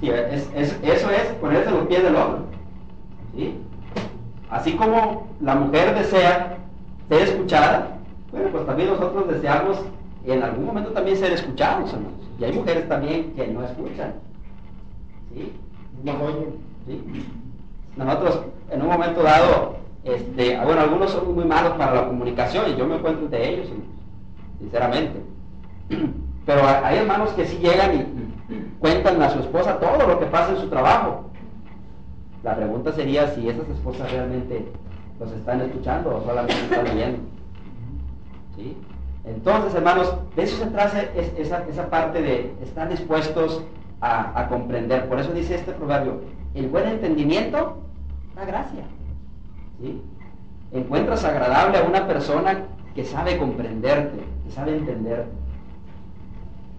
[0.00, 2.46] Sí, es- es- eso es ponerse los pies del otro.
[3.36, 3.56] ¿sí?
[4.50, 6.58] Así como la mujer desea
[7.08, 7.98] ser escuchada,
[8.32, 9.78] bueno, pues también nosotros deseamos
[10.24, 12.18] en algún momento también ser escuchados, hermanos.
[12.38, 14.14] Y hay mujeres también que no escuchan.
[15.34, 15.52] ¿sí?
[16.02, 16.12] No.
[16.86, 17.26] ¿sí?
[17.96, 18.40] Nosotros
[18.70, 22.86] en un momento dado Este, bueno, algunos son muy malos para la comunicación y yo
[22.86, 23.68] me encuentro de ellos,
[24.58, 25.20] sinceramente.
[26.46, 30.52] Pero hay hermanos que sí llegan y cuentan a su esposa todo lo que pasa
[30.52, 31.30] en su trabajo.
[32.42, 34.66] La pregunta sería si esas esposas realmente
[35.20, 37.18] los están escuchando o solamente están leyendo.
[38.56, 38.76] ¿Sí?
[39.24, 41.02] Entonces, hermanos, de eso se trata
[41.38, 43.62] esa, esa parte de estar dispuestos
[44.00, 45.08] a, a, comprender.
[45.08, 46.20] Por eso dice este proverbio,
[46.54, 47.82] el buen entendimiento
[48.34, 48.82] da gracia.
[49.80, 50.02] ¿Sí?
[50.72, 55.30] Encuentras agradable a una persona que sabe comprenderte, que sabe entenderte.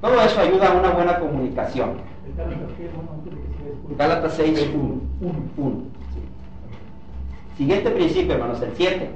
[0.01, 1.91] Todo eso ayuda a una buena comunicación.
[3.97, 4.69] Gálatas 6,
[5.57, 5.73] 1.
[7.57, 9.09] Siguiente principio, hermanos, el 7.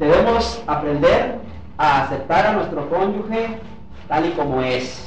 [0.00, 1.40] Debemos aprender
[1.76, 3.58] a aceptar a nuestro cónyuge
[4.08, 5.06] tal y como es.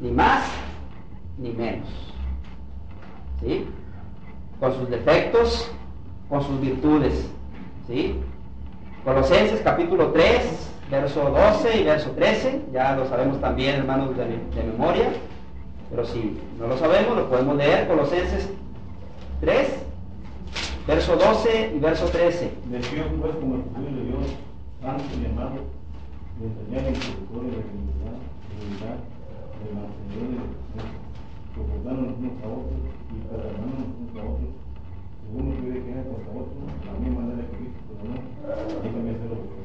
[0.00, 0.42] Ni más
[1.38, 1.88] ni menos.
[3.40, 3.68] ¿Sí?
[4.58, 5.70] Con sus defectos,
[6.28, 7.30] con sus virtudes.
[7.86, 8.20] ¿Sí?
[9.04, 14.72] Colosenses capítulo 3, verso 12 y verso 13, ya lo sabemos también, hermanos, de, de
[14.72, 15.10] memoria,
[15.88, 18.50] pero si no lo sabemos, lo podemos leer, Colosenses
[19.40, 19.85] 3,
[20.86, 22.52] verso 12 y verso 13.
[22.70, 24.26] Decía pues como el de Dios,
[24.80, 25.66] santo y amado,
[26.38, 28.98] de enseñar el protocolo de la dignidad, de unidad,
[29.58, 30.46] de mantener
[31.56, 34.52] soportarnos unos a otros y perdonarnos unos a otros,
[35.26, 38.16] según nos pide que haga contra otros, de la misma manera que Cristo perdonó,
[38.84, 39.56] y también se lo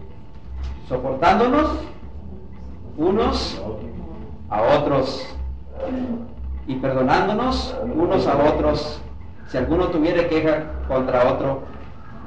[0.87, 1.69] soportándonos
[2.97, 3.61] unos
[4.49, 5.25] a otros
[6.67, 9.01] y perdonándonos unos a otros.
[9.51, 11.63] Si alguno tuviera queja contra otro,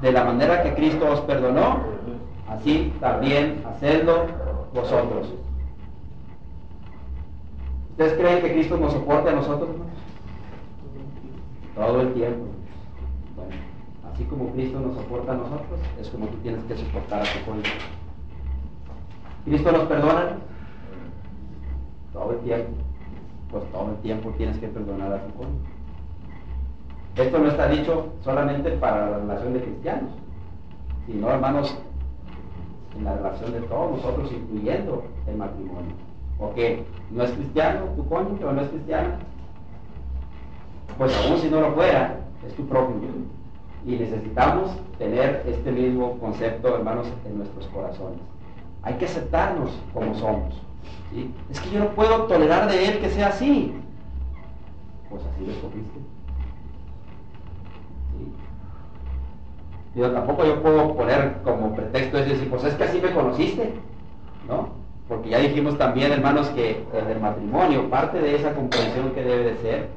[0.03, 1.79] de la manera que Cristo os perdonó,
[2.51, 4.27] así también hacedlo
[4.75, 5.33] vosotros.
[7.93, 9.71] ¿Ustedes creen que Cristo nos soporte a nosotros?
[11.75, 12.45] Todo el tiempo.
[13.37, 13.53] Bueno,
[14.13, 17.51] así como Cristo nos soporta a nosotros, es como tú tienes que soportar a tu
[17.51, 17.71] cónyuge.
[19.47, 20.37] ¿Cristo nos perdona?
[22.13, 22.73] Todo el tiempo.
[23.51, 25.74] Pues todo el tiempo tienes que perdonar a tu cónyuge.
[27.17, 30.11] Esto no está dicho solamente para la relación de cristianos,
[31.07, 31.79] sino, hermanos,
[32.97, 35.95] en la relación de todos nosotros, incluyendo el matrimonio.
[36.41, 36.85] ¿O qué?
[37.11, 39.11] ¿No es cristiano tu cónyuge o no es cristiano?
[40.99, 42.97] Pues aún si no lo fuera, es tu propio.
[43.87, 48.19] Y necesitamos tener este mismo concepto, hermanos, en nuestros corazones.
[48.83, 50.61] Hay que aceptarnos como somos.
[51.49, 53.73] Es que yo no puedo tolerar de él que sea así.
[55.09, 56.14] Pues así lo escogiste.
[59.95, 63.75] Yo tampoco yo puedo poner como pretexto es decir, pues es que así me conociste,
[64.49, 64.69] ¿no?
[65.09, 69.45] Porque ya dijimos también, hermanos, que en el matrimonio, parte de esa comprensión que debe
[69.53, 69.89] de ser,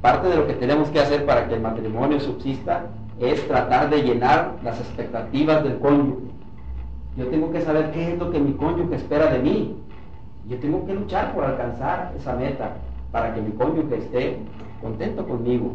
[0.00, 2.86] parte de lo que tenemos que hacer para que el matrimonio subsista,
[3.20, 6.24] es tratar de llenar las expectativas del cónyuge.
[7.16, 9.76] Yo tengo que saber qué es lo que mi cónyuge espera de mí.
[10.48, 12.76] Yo tengo que luchar por alcanzar esa meta
[13.12, 14.38] para que mi cónyuge esté
[14.80, 15.74] contento conmigo.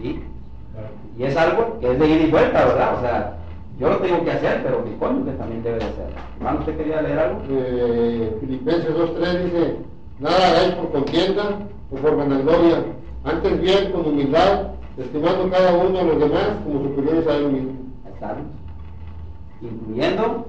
[0.00, 0.20] ¿sí?
[1.18, 2.94] Y es algo que es de ida y vuelta, ¿verdad?
[2.96, 3.36] O sea,
[3.78, 6.16] yo lo tengo que hacer, pero mi cónyuge también debe de hacerlo.
[6.38, 7.42] Hermano, ¿usted quería leer algo?
[7.50, 9.76] Eh, Filipenses 2.3 dice,
[10.18, 11.42] nada hagáis por contienda
[11.90, 12.84] o por vanagloria,
[13.24, 17.72] antes bien con humildad, estimando cada uno a los demás como superiores a él mismo.
[18.12, 18.44] Estamos
[19.62, 20.46] incluyendo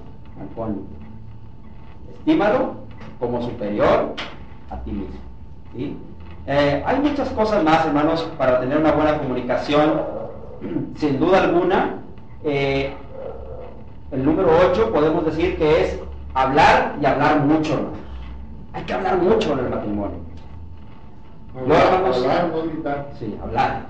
[2.13, 2.76] Estímalo
[3.20, 4.15] como superior
[4.70, 5.96] a ti mismo.
[6.48, 10.21] Eh, hay muchas cosas más, hermanos, para tener una buena comunicación.
[10.95, 11.95] Sin duda alguna,
[12.43, 12.93] eh,
[14.12, 16.00] el número 8 podemos decir que es
[16.34, 17.91] hablar y hablar mucho.
[18.74, 20.17] Hay que hablar mucho en el matrimonio.
[21.58, 23.10] Hablar, hablar, no gritar.
[23.19, 23.86] Sí, hablar.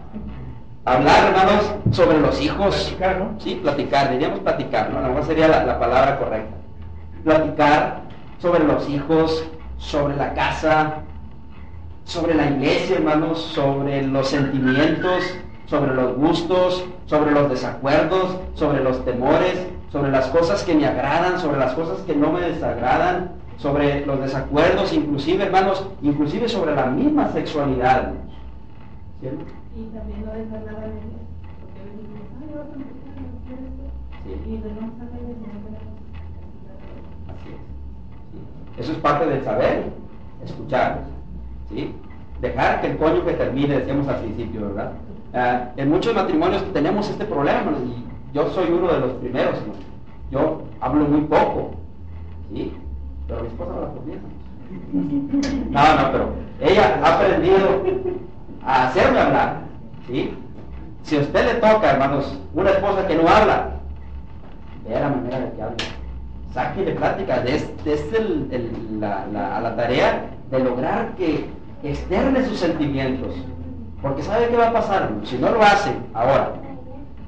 [0.85, 2.75] Hablar, hermanos, sobre los hijos.
[2.75, 3.39] Platicar, ¿no?
[3.39, 4.99] Sí, platicar, diríamos platicar, ¿no?
[4.99, 6.55] A lo mejor sería la, la palabra correcta.
[7.23, 8.01] Platicar
[8.39, 9.45] sobre los hijos,
[9.77, 11.01] sobre la casa,
[12.03, 15.23] sobre la iglesia, hermanos, sobre los sentimientos,
[15.71, 21.39] sobre los gustos, sobre los desacuerdos, sobre los temores, sobre las cosas que me agradan,
[21.39, 26.87] sobre las cosas que no me desagradan, sobre los desacuerdos, inclusive, hermanos, inclusive sobre la
[26.87, 28.11] misma sexualidad.
[29.21, 29.45] ¿Cierto?
[29.73, 31.23] Y también no dejar nada de Dios,
[31.61, 32.49] porque decimos, ay,
[34.27, 35.27] esto, y de no de
[37.31, 37.61] Así es.
[38.33, 38.81] Sí.
[38.81, 39.85] Eso es parte del saber,
[40.43, 41.03] escuchar,
[41.69, 41.95] ¿sí?
[42.41, 44.91] Dejar que el cónyuge termine, decíamos al principio, ¿verdad?
[45.33, 49.55] Ah, en muchos matrimonios tenemos este problema, y yo soy uno de los primeros.
[50.29, 51.71] Yo hablo muy poco,
[52.53, 52.73] ¿sí?
[53.27, 54.03] Pero mi esposa habla por.
[55.69, 56.29] No, no, pero
[56.59, 57.57] ella ha aprendido
[58.63, 59.61] a hacerme hablar,
[60.07, 60.33] ¿sí?
[61.03, 63.71] Si a usted le toca, hermanos, una esposa que no habla,
[64.87, 65.77] vea la manera de que habla.
[66.53, 67.43] Sáquele plática.
[67.45, 71.45] Es, es el, la, la, tarea de lograr que
[71.83, 73.33] externe sus sentimientos.
[74.01, 75.11] Porque sabe qué va a pasar.
[75.23, 76.53] Si no lo hace ahora,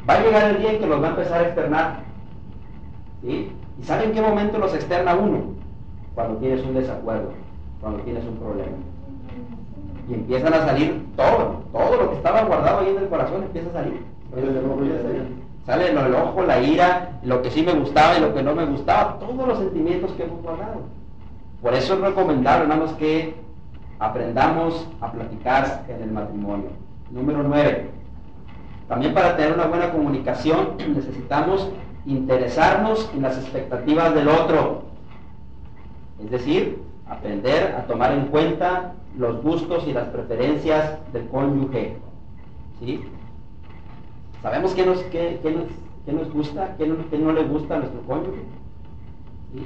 [0.09, 1.99] va a llegar el día en que los va a empezar a externar.
[3.21, 3.51] ¿Sí?
[3.79, 5.53] ¿Y sabe en qué momento los externa uno?
[6.15, 7.31] Cuando tienes un desacuerdo,
[7.81, 8.77] cuando tienes un problema.
[10.09, 13.69] Y empiezan a salir todo, todo lo que estaba guardado ahí en el corazón empieza
[13.69, 14.03] a salir.
[15.65, 18.65] Sale el ojo, la ira, lo que sí me gustaba y lo que no me
[18.65, 20.81] gustaba, todos los sentimientos que hemos guardado.
[21.61, 23.33] Por eso es recomendable, hermanos, que
[24.03, 26.71] aprendamos a platicar en el matrimonio.
[27.09, 27.89] Número 9.
[28.89, 31.69] También para tener una buena comunicación necesitamos
[32.05, 34.83] interesarnos en las expectativas del otro.
[36.21, 41.95] Es decir, aprender a tomar en cuenta los gustos y las preferencias del cónyuge.
[42.79, 43.05] ¿Sí?
[44.41, 45.39] Sabemos qué nos, qué,
[46.05, 48.41] nos, nos, gusta, qué no, no, le gusta a nuestro cónyuge.
[49.53, 49.63] ¿Sí?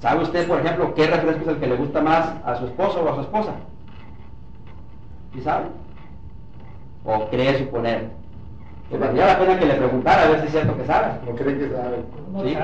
[0.00, 3.02] ¿Sabe usted, por ejemplo, qué refresco es el que le gusta más a su esposo
[3.02, 3.52] o a su esposa?
[5.34, 5.66] ¿Sí sabe?
[7.04, 8.10] ¿O cree suponer?
[8.88, 11.08] Pues valdría la pena que le preguntara a ver si es cierto que sabe.
[11.28, 12.04] ¿O cree que sabe?
[12.44, 12.56] ¿Sí?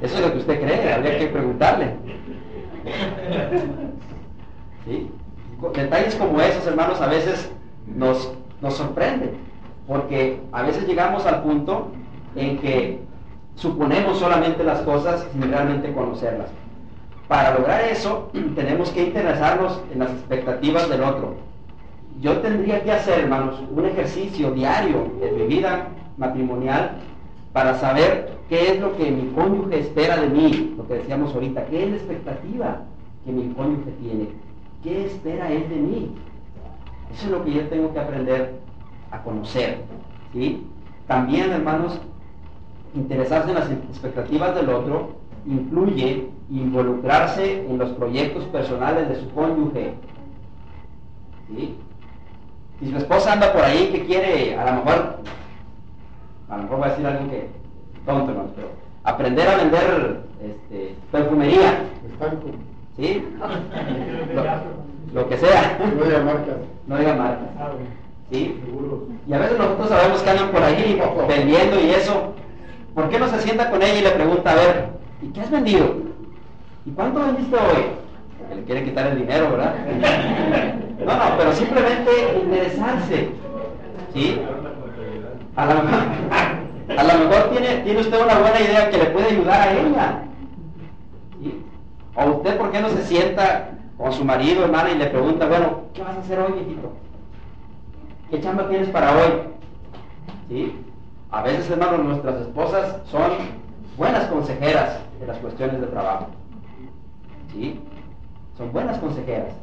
[0.00, 1.94] Eso es lo que usted cree, habría que preguntarle.
[4.86, 5.10] ¿Sí?
[5.74, 7.52] Detalles como esos, hermanos, a veces
[7.86, 9.36] nos, nos sorprenden,
[9.86, 11.92] porque a veces llegamos al punto
[12.34, 13.00] en que
[13.56, 16.48] suponemos solamente las cosas sin realmente conocerlas.
[17.28, 21.36] Para lograr eso, tenemos que interesarnos en las expectativas del otro.
[22.20, 25.88] Yo tendría que hacer, hermanos, un ejercicio diario en mi vida
[26.18, 26.98] matrimonial
[27.52, 31.64] para saber qué es lo que mi cónyuge espera de mí, lo que decíamos ahorita,
[31.66, 32.82] qué es la expectativa
[33.24, 34.28] que mi cónyuge tiene,
[34.82, 36.14] qué espera él de mí.
[37.14, 38.54] Eso es lo que yo tengo que aprender
[39.10, 39.78] a conocer.
[40.32, 40.66] ¿sí?
[41.06, 42.00] También, hermanos,
[42.94, 45.16] interesarse en las expectativas del otro
[45.46, 49.94] incluye involucrarse en los proyectos personales de su cónyuge.
[51.48, 51.76] ¿sí?
[52.80, 55.16] Si su esposa anda por ahí que quiere, a lo mejor
[56.52, 57.48] a lo mejor va a decir algo que
[58.04, 58.44] tonto, ¿no?
[58.54, 58.68] Pero
[59.04, 61.84] aprender a vender este, perfumería.
[62.96, 63.26] ¿Sí?
[65.14, 65.78] Lo, que sea.
[65.96, 66.56] No diga marcas.
[66.86, 67.48] No diga marcas.
[68.30, 68.60] ¿Sí?
[69.26, 72.34] Y a veces nosotros sabemos que andan por ahí vendiendo y eso.
[72.94, 74.88] ¿Por qué no se sienta con ella y le pregunta, a ver,
[75.22, 75.94] ¿y qué has vendido?
[76.84, 77.84] ¿Y cuánto vendiste hoy?
[78.38, 79.74] Porque le quiere quitar el dinero, ¿verdad?
[81.02, 82.10] No, no, pero simplemente
[82.44, 83.30] interesarse.
[84.14, 84.40] ¿Sí?
[85.56, 85.98] A lo mejor,
[86.96, 90.22] a lo mejor tiene, tiene usted una buena idea que le puede ayudar a ella.
[92.14, 95.80] O usted, ¿por qué no se sienta con su marido, hermana, y le pregunta, bueno,
[95.92, 96.92] ¿qué vas a hacer hoy, hijito?
[98.30, 99.32] ¿Qué chamba tienes para hoy?
[100.48, 100.76] ¿Sí?
[101.32, 103.30] A veces, hermanos, nuestras esposas son
[103.96, 106.26] buenas consejeras de las cuestiones de trabajo.
[107.52, 107.80] ¿Sí?
[108.56, 109.54] Son buenas consejeras.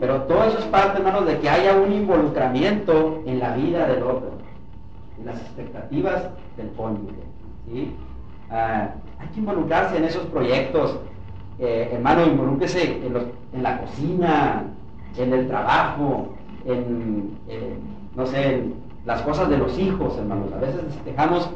[0.00, 4.02] Pero todo eso es parte, hermanos, de que haya un involucramiento en la vida del
[4.02, 4.42] otro
[5.24, 7.14] las expectativas del cónyuge.
[7.70, 7.94] ¿sí?
[8.50, 10.98] Ah, hay que involucrarse en esos proyectos.
[11.58, 14.64] Eh, hermano, involúquese en, la cocina,
[15.16, 16.34] en el trabajo,
[16.66, 17.38] en,
[18.16, 20.52] no sé, en las cosas de los hijos, hermanos.
[20.52, 21.50] A veces dejamos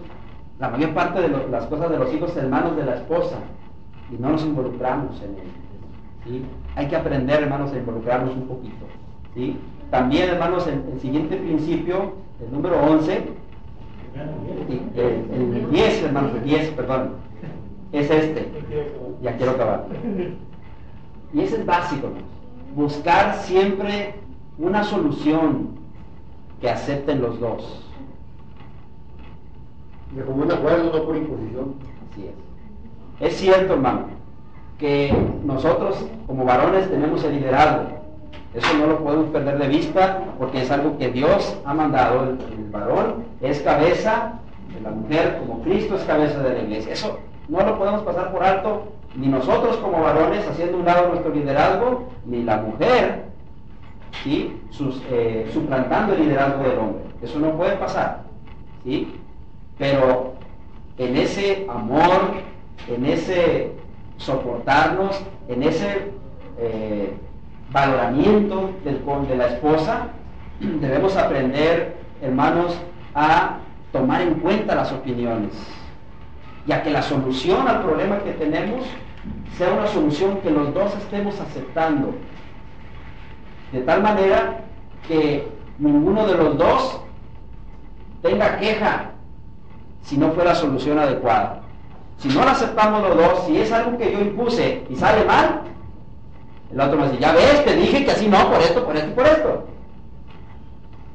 [0.59, 3.37] la mayor parte de las cosas de los hijos en manos de la esposa
[4.11, 5.51] y no nos involucramos en ello.
[6.25, 6.45] ¿sí?
[6.75, 8.87] Hay que aprender, hermanos, a involucrarnos un poquito.
[9.35, 9.57] ¿sí?
[9.91, 13.37] También, hermanos, el, el siguiente principio, el número 11,
[14.97, 17.11] el, 10, hermanos, el 10, perdón,
[17.93, 18.49] es este.
[19.23, 19.87] Ya quiero acabar.
[21.33, 22.09] Y ese es básico,
[22.75, 24.15] Buscar siempre
[24.59, 25.71] una solución
[26.61, 27.83] que acepten los dos.
[30.15, 31.75] De común acuerdo, no por imposición.
[32.11, 33.29] Así es.
[33.29, 34.07] Es cierto, hermano,
[34.79, 37.97] que nosotros como varones tenemos el liderazgo
[38.57, 42.23] eso no lo podemos perder de vista porque es algo que Dios ha mandado.
[42.23, 44.33] El, varón es cabeza
[44.75, 46.95] de la mujer como Cristo es cabeza de la iglesia.
[46.95, 48.85] Eso no lo podemos pasar por alto
[49.15, 53.27] ni nosotros como varones haciendo un lado nuestro liderazgo, ni la mujer
[54.23, 54.61] ¿sí?
[55.11, 57.03] Eh, suplantando el liderazgo del hombre.
[57.23, 58.25] Eso no puede pasar.
[58.85, 59.15] ¿sí?
[59.79, 60.35] Pero
[60.99, 62.35] en ese amor,
[62.89, 63.73] en ese
[64.17, 66.13] soportarnos, en ese
[66.59, 67.13] eh,
[67.71, 70.09] valoramiento del, de la esposa,
[70.61, 72.77] debemos aprender, hermanos,
[73.15, 73.59] a
[73.93, 75.53] tomar en cuenta las opiniones,
[76.67, 78.85] ya que la solución al problema que tenemos
[79.57, 82.15] sea una solución que los dos estemos aceptando,
[83.73, 84.61] de tal manera
[85.07, 85.49] que
[85.79, 87.01] ninguno de los dos
[88.23, 89.11] tenga queja
[90.03, 91.63] si no fuera solución adecuada.
[92.19, 95.63] Si no la aceptamos los dos, si es algo que yo impuse y sale mal,
[96.73, 99.11] el otro me dice, ya ves, te dije que así no, por esto, por esto
[99.11, 99.67] y por esto.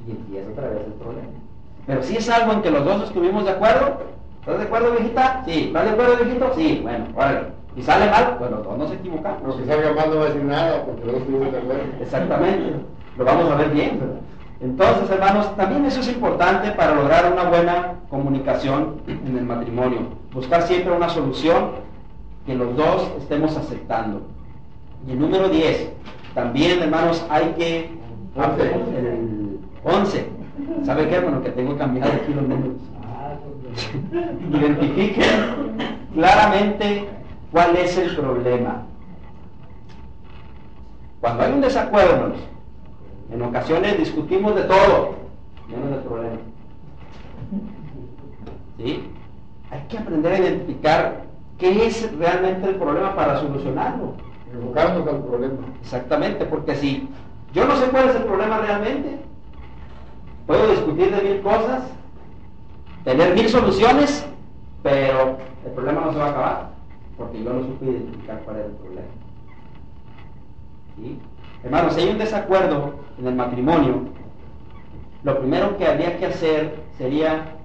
[0.08, 1.28] Y empieza otra vez el problema.
[1.88, 4.02] Pero si es algo en que los dos estuvimos de acuerdo,
[4.42, 5.44] ¿estás de acuerdo, viejita?
[5.46, 5.66] Sí.
[5.68, 6.54] ¿Estás de acuerdo, viejito?
[6.56, 6.80] Sí.
[6.84, 7.61] Bueno, órale.
[7.76, 9.42] Y sale mal, pues los dos nos equivocamos.
[9.48, 11.84] Lo que salga mal no va a decir nada porque no estuvimos de acuerdo.
[12.02, 12.74] Exactamente.
[13.18, 14.22] Lo vamos a ver bien, ¿verdad?
[14.60, 20.02] Entonces, hermanos, también eso es importante para lograr una buena comunicación en el matrimonio.
[20.34, 21.72] Buscar siempre una solución
[22.46, 24.22] que los dos estemos aceptando.
[25.08, 25.94] Y el número 10,
[26.36, 27.90] también, hermanos, hay que...
[28.36, 28.64] Once.
[28.64, 30.30] El 11.
[30.84, 31.42] ¿Sabe qué, hermano?
[31.42, 32.76] Que tengo que cambiar aquí los números.
[34.54, 35.24] Identifiquen
[36.14, 37.08] claramente
[37.52, 38.84] cuál es el problema.
[41.20, 42.34] Cuando hay un desacuerdo,
[43.32, 45.16] en ocasiones discutimos de todo,
[45.70, 46.38] menos del problema.
[48.78, 49.04] ¿Sí?
[49.70, 51.24] Hay que aprender a identificar
[51.58, 54.14] qué es realmente el problema para solucionarlo.
[54.52, 55.60] Enfocarnos al problema.
[55.82, 57.08] Exactamente, porque si
[57.54, 59.20] yo no sé cuál es el problema realmente,
[60.48, 61.84] puedo discutir de mil cosas,
[63.04, 64.26] tener mil soluciones,
[64.84, 66.70] pero el problema no se va a acabar,
[67.18, 69.08] porque yo no supe identificar cuál era el problema.
[70.96, 71.20] ¿Sí?
[71.64, 74.02] Hermanos, si hay un desacuerdo en el matrimonio,
[75.24, 77.56] lo primero que habría que hacer sería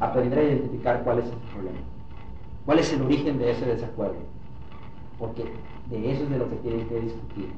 [0.00, 1.78] aprender a identificar cuál es el problema,
[2.64, 4.16] cuál es el origen de ese desacuerdo,
[5.18, 5.44] porque
[5.90, 7.50] de eso es de lo que tienen que discutir,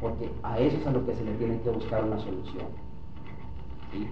[0.00, 2.66] porque a eso es a lo que se le tiene que buscar una solución.
[3.92, 4.08] ¿sí?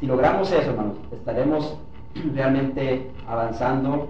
[0.00, 1.78] Si logramos eso, hermanos, estaremos
[2.34, 4.08] realmente avanzando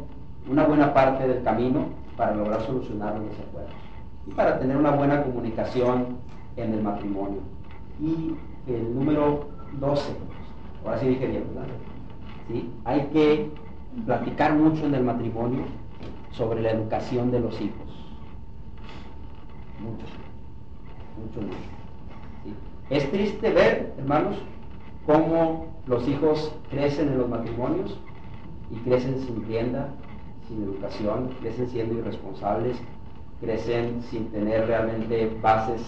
[0.49, 1.86] una buena parte del camino
[2.16, 3.72] para lograr solucionar los desacuerdos
[4.26, 6.18] y para tener una buena comunicación
[6.57, 7.40] en el matrimonio.
[8.01, 8.34] Y
[8.66, 9.47] el número
[9.78, 10.12] 12,
[10.84, 11.68] ahora sí dije bien, ¿verdad?
[12.49, 12.70] ¿Sí?
[12.84, 13.51] Hay que
[14.07, 15.62] platicar mucho en el matrimonio
[16.32, 17.88] sobre la educación de los hijos.
[19.80, 20.07] Mucho,
[21.18, 21.72] mucho, mucho.
[22.90, 24.36] Es triste ver, hermanos,
[25.07, 27.99] cómo los hijos crecen en los matrimonios
[28.70, 29.88] y crecen sin rienda,
[30.49, 32.76] sin educación, crecen siendo irresponsables,
[33.40, 35.80] crecen sin tener realmente bases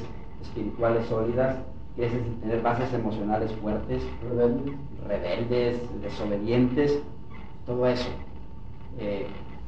[0.43, 1.57] espirituales sólidas,
[1.97, 4.75] crecen sin tener bases emocionales fuertes, Rebeldes.
[5.07, 6.99] rebeldes, desobedientes,
[7.67, 8.09] todo eso.
[8.99, 9.27] Eh,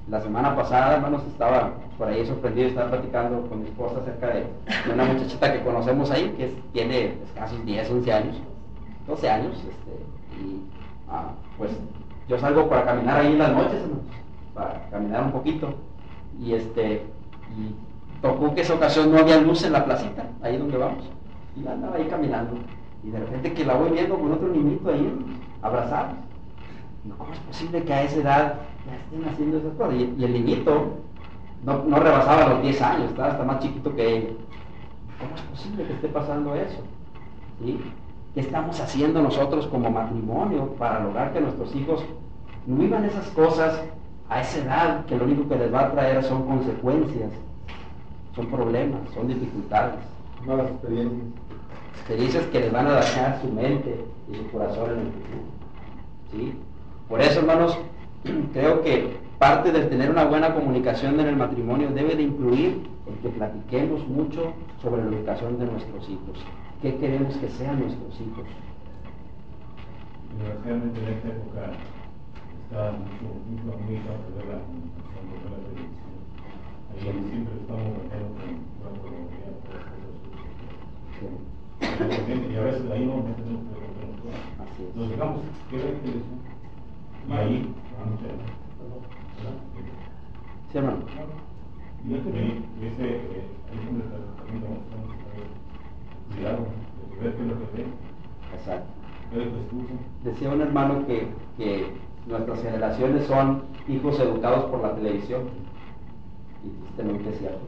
[0.08, 4.44] la semana pasada, hermanos, estaba por ahí sorprendido, estaba platicando con mi esposa acerca de,
[4.86, 8.36] de una muchachita que conocemos ahí, que es- tiene escasos 10, 11 años,
[9.08, 10.60] 12 años, este, y
[11.08, 11.70] ah, pues
[12.28, 14.04] yo salgo para caminar ahí en las noches, hermanos,
[14.56, 15.68] para caminar un poquito,
[16.40, 17.04] y este,
[17.56, 17.74] y
[18.22, 21.04] tocó que esa ocasión no había luz en la placita, ahí donde vamos,
[21.54, 22.56] y andaba ahí caminando,
[23.04, 25.14] y de repente que la voy viendo con otro niñito ahí,
[25.62, 26.16] abrazados,
[27.04, 28.54] Digo, ¿cómo es posible que a esa edad
[28.84, 29.94] ya estén haciendo esas cosas?
[29.94, 30.94] Y, el niñito
[31.62, 34.28] no, no rebasaba los 10 años, estaba hasta más chiquito que ella.
[35.20, 36.80] ¿Cómo es posible que esté pasando eso?
[37.62, 37.80] ¿Sí?
[38.34, 42.04] ¿Qué estamos haciendo nosotros como matrimonio para lograr que nuestros hijos
[42.66, 43.80] no vivan esas cosas
[44.28, 47.30] a esa edad que lo único que les va a traer son consecuencias,
[48.34, 50.00] son problemas, son dificultades?
[50.46, 51.22] Malas experiencias.
[51.98, 55.42] experiencias que les van a dañar su mente y su corazón en el futuro.
[56.32, 56.54] ¿Sí?
[57.08, 57.78] Por eso, hermanos,
[58.52, 63.14] creo que parte de tener una buena comunicación en el matrimonio debe de incluir el
[63.22, 64.52] que platiquemos mucho
[64.82, 66.38] sobre la educación de nuestros hijos.
[66.82, 68.44] ¿Qué queremos que sean nuestros hijos?
[70.38, 71.72] Desgraciadamente en esta época
[72.66, 73.30] está mucho,
[73.64, 74.58] la la
[77.60, 78.16] estamos con la
[82.26, 82.42] que
[83.22, 83.70] metemos
[84.22, 84.30] todo.
[84.58, 84.96] Así es.
[84.96, 85.40] Nos dejamos
[85.70, 86.40] que ver televisión.
[87.28, 88.26] Y ahí hay mucha.
[88.26, 88.46] ¿verdad?
[90.70, 90.98] Sí, hermano.
[92.08, 95.48] Y este, y ese, eh, ahí es donde está también vamos a tener
[96.34, 96.60] cuidado,
[97.10, 97.86] de ver qué es lo que ve,
[98.54, 98.90] Exacto.
[100.22, 105.42] Decía un hermano que, que nuestras generaciones son hijos educados por la televisión.
[106.64, 107.60] Y tristemente es cierto.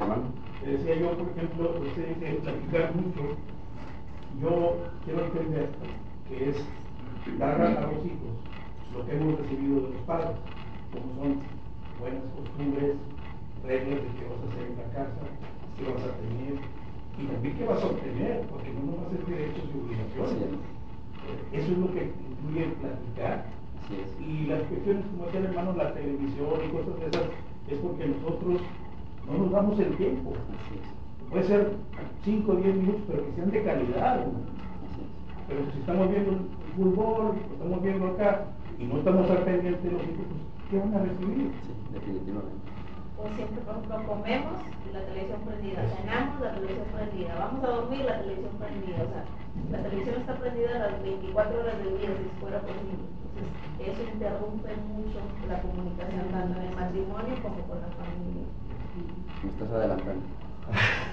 [0.00, 0.22] Hermano.
[0.62, 3.36] Te decía yo, por ejemplo, usted dice platicar mucho.
[4.40, 5.68] Yo quiero entender
[6.28, 6.56] que es
[7.38, 8.34] dar a los hijos
[8.94, 10.36] lo que hemos recibido de los padres,
[10.92, 11.40] como son
[12.00, 12.96] buenas costumbres,
[13.64, 15.22] reglas de qué vas a hacer en la casa,
[15.76, 16.54] qué vas a tener
[17.18, 20.32] y también qué vas a obtener, porque no nomás es derechos y obligaciones.
[20.32, 20.52] es.
[21.26, 22.12] Eh, Eso es lo que
[22.46, 23.44] incluye el platicar.
[23.84, 24.26] Así es.
[24.26, 27.30] Y las cuestiones, como decía el hermano, la televisión y cosas de esas,
[27.68, 28.60] es porque nosotros
[29.26, 30.32] no nos damos el tiempo.
[30.32, 31.30] Así es.
[31.30, 31.72] puede ser
[32.24, 34.26] 5 o 10 minutos, pero que sean de calidad.
[35.48, 36.38] Pero si estamos viendo el
[36.76, 38.46] fútbol, estamos viendo acá,
[38.78, 41.50] y no estamos al pendiente de los hijos, pues, ¿qué van a recibir?
[41.62, 42.66] Sí, definitivamente.
[43.16, 47.68] O siempre, por ejemplo, comemos y la televisión prendida, cenamos la televisión prendida, vamos a
[47.68, 49.24] dormir la televisión prendida, o sea,
[49.70, 53.04] la televisión está prendida las 24 horas del día si fuera posible.
[53.36, 58.46] Entonces, eso interrumpe mucho la comunicación tanto en el matrimonio como con la familia.
[59.42, 60.22] Me estás adelantando.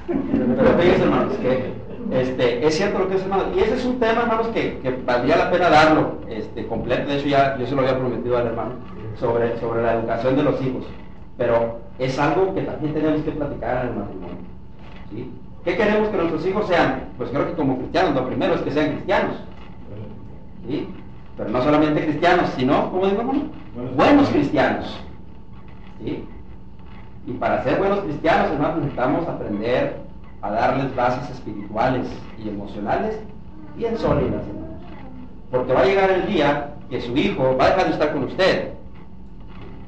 [0.07, 1.73] Pero fíjense, hermanos, que
[2.11, 4.91] este, es cierto lo que es, hermanos, y ese es un tema, hermanos, que, que
[5.05, 7.09] valdría la pena darlo este, completo.
[7.09, 8.75] De hecho, ya yo se lo había prometido al hermano
[9.19, 10.85] sobre, sobre la educación de los hijos.
[11.37, 14.37] Pero es algo que también tenemos que platicar en el matrimonio.
[15.09, 15.31] ¿sí?
[15.63, 17.05] ¿Qué queremos que nuestros hijos sean?
[17.17, 19.37] Pues creo que como cristianos, lo primero es que sean cristianos.
[20.67, 20.89] ¿sí?
[21.37, 23.23] Pero no solamente cristianos, sino, ¿cómo digo?
[23.95, 24.99] Buenos cristianos.
[26.03, 26.25] ¿sí?
[27.25, 29.97] Y para ser buenos cristianos, hermanos, necesitamos aprender
[30.41, 32.07] a darles bases espirituales
[32.43, 33.19] y emocionales
[33.77, 34.81] bien sólidas, hermanos.
[35.49, 38.23] Porque va a llegar el día que su hijo va a dejar de estar con
[38.25, 38.73] usted.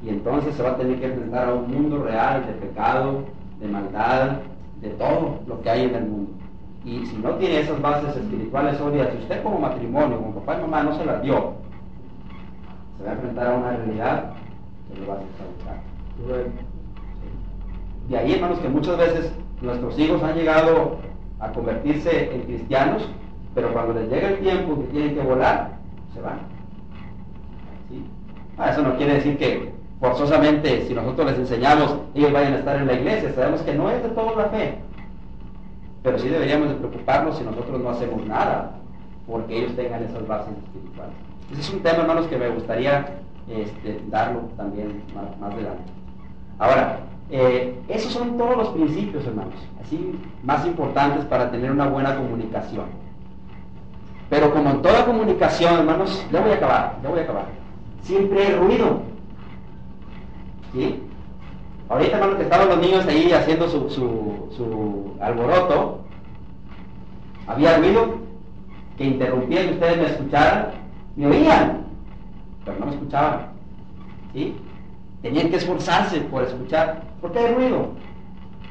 [0.02, 3.24] Y entonces se va a tener que enfrentar a un mundo real de pecado,
[3.60, 4.38] de maldad,
[4.80, 6.32] de todo lo que hay en el mundo.
[6.84, 10.62] Y si no tiene esas bases espirituales sólidas, si usted como matrimonio, como papá y
[10.62, 11.54] mamá no se las dio,
[12.96, 14.32] se va a enfrentar a una realidad
[14.88, 15.76] que lo va a desestabilizar.
[18.08, 20.98] De ahí, hermanos, que muchas veces nuestros hijos han llegado
[21.40, 23.08] a convertirse en cristianos,
[23.54, 25.78] pero cuando les llega el tiempo que tienen que volar,
[26.14, 26.38] se van.
[27.88, 28.04] ¿Sí?
[28.58, 32.76] Ah, eso no quiere decir que forzosamente, si nosotros les enseñamos, ellos vayan a estar
[32.76, 33.32] en la iglesia.
[33.34, 34.78] Sabemos que no es de toda la fe.
[36.02, 38.72] Pero sí deberíamos de preocuparnos si nosotros no hacemos nada
[39.26, 41.14] porque ellos tengan esas bases espirituales.
[41.50, 43.06] Ese es un tema, hermanos, que me gustaría
[43.48, 45.82] este, darlo también más, más adelante.
[46.58, 52.16] Ahora, eh, esos son todos los principios, hermanos, así más importantes para tener una buena
[52.16, 52.84] comunicación.
[54.30, 57.44] Pero como en toda comunicación, hermanos, ya voy a acabar, ya voy a acabar.
[58.02, 59.00] Siempre hay ruido.
[60.72, 61.00] ¿Sí?
[61.88, 66.00] Ahorita, hermanos, que estaban los niños ahí haciendo su, su, su alboroto,
[67.46, 68.16] había ruido
[68.96, 70.70] que interrumpía y ustedes me escucharan,
[71.14, 71.84] me oían,
[72.64, 73.48] pero no me escuchaban.
[74.32, 74.56] ¿Sí?
[75.22, 77.90] Tenían que esforzarse por escuchar, porque hay ruido.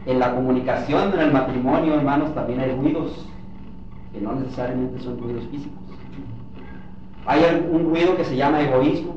[0.06, 3.26] En la comunicación, en el matrimonio, hermanos, también hay ruidos,
[4.14, 5.80] que no necesariamente son ruidos físicos.
[7.26, 7.42] Hay
[7.72, 9.16] un ruido que se llama egoísmo.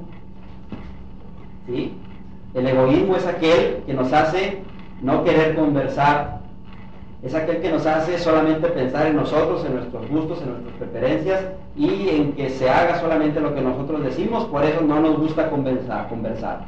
[1.66, 1.93] ¿sí?
[2.55, 4.62] El egoísmo es aquel que nos hace
[5.03, 6.38] no querer conversar.
[7.22, 11.44] Es aquel que nos hace solamente pensar en nosotros, en nuestros gustos, en nuestras preferencias
[11.76, 14.46] y en que se haga solamente lo que nosotros decimos.
[14.46, 16.64] Por eso no nos gusta conversar.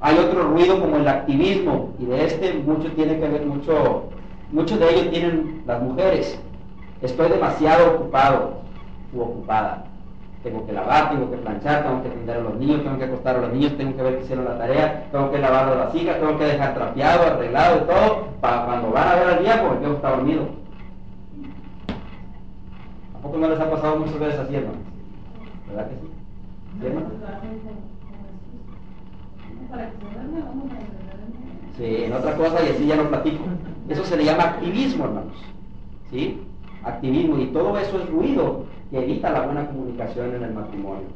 [0.00, 4.04] Hay otro ruido como el activismo y de este mucho tiene que ver, mucho,
[4.52, 6.38] muchos de ellos tienen las mujeres.
[7.02, 8.60] Estoy demasiado ocupado
[9.14, 9.84] u ocupada
[10.46, 13.36] tengo que lavar, tengo que planchar, tengo que atender a los niños, tengo que acostar
[13.36, 16.20] a los niños, tengo que ver que hicieron la tarea, tengo que lavar las vasijas,
[16.20, 19.84] tengo que dejar trapeado, arreglado y todo, para cuando van a ver al día porque
[19.84, 20.42] yo está dormido.
[23.12, 24.80] ¿A poco no les ha pasado muchas veces así, hermanos?
[25.66, 26.06] ¿Verdad que sí?
[26.80, 26.86] ¿Sí?
[31.76, 33.44] Sí, en otra cosa y así ya no platico.
[33.88, 35.34] Eso se le llama activismo, hermanos.
[36.12, 36.40] ¿Sí?
[36.84, 37.36] Activismo.
[37.38, 41.06] Y todo eso es ruido que evita la buena comunicación en el matrimonio.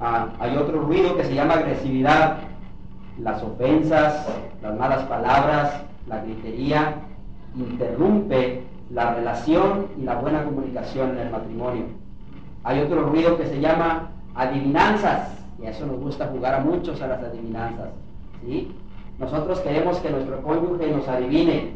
[0.00, 2.38] Ah, hay otro ruido que se llama agresividad,
[3.20, 4.26] las ofensas,
[4.62, 6.96] las malas palabras, la gritería,
[7.56, 11.84] interrumpe la relación y la buena comunicación en el matrimonio.
[12.64, 15.28] Hay otro ruido que se llama adivinanzas,
[15.60, 17.88] y a eso nos gusta jugar a muchos a las adivinanzas.
[18.44, 18.74] ¿sí?
[19.18, 21.72] Nosotros queremos que nuestro cónyuge nos adivine.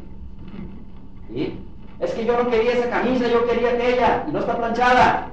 [1.33, 1.59] ¿sí?
[2.01, 5.33] Es que yo no quería esa camisa, yo quería aquella, y no está planchada.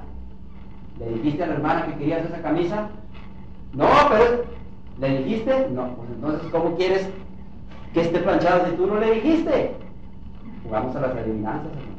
[0.98, 2.88] ¿Le dijiste a la hermana que querías esa camisa?
[3.74, 4.44] No, pero
[4.98, 5.68] ¿le dijiste?
[5.70, 7.08] No, pues entonces ¿cómo quieres
[7.92, 9.74] que esté planchada si tú no le dijiste?
[10.64, 11.96] Jugamos a las adivinanzas, hermanos.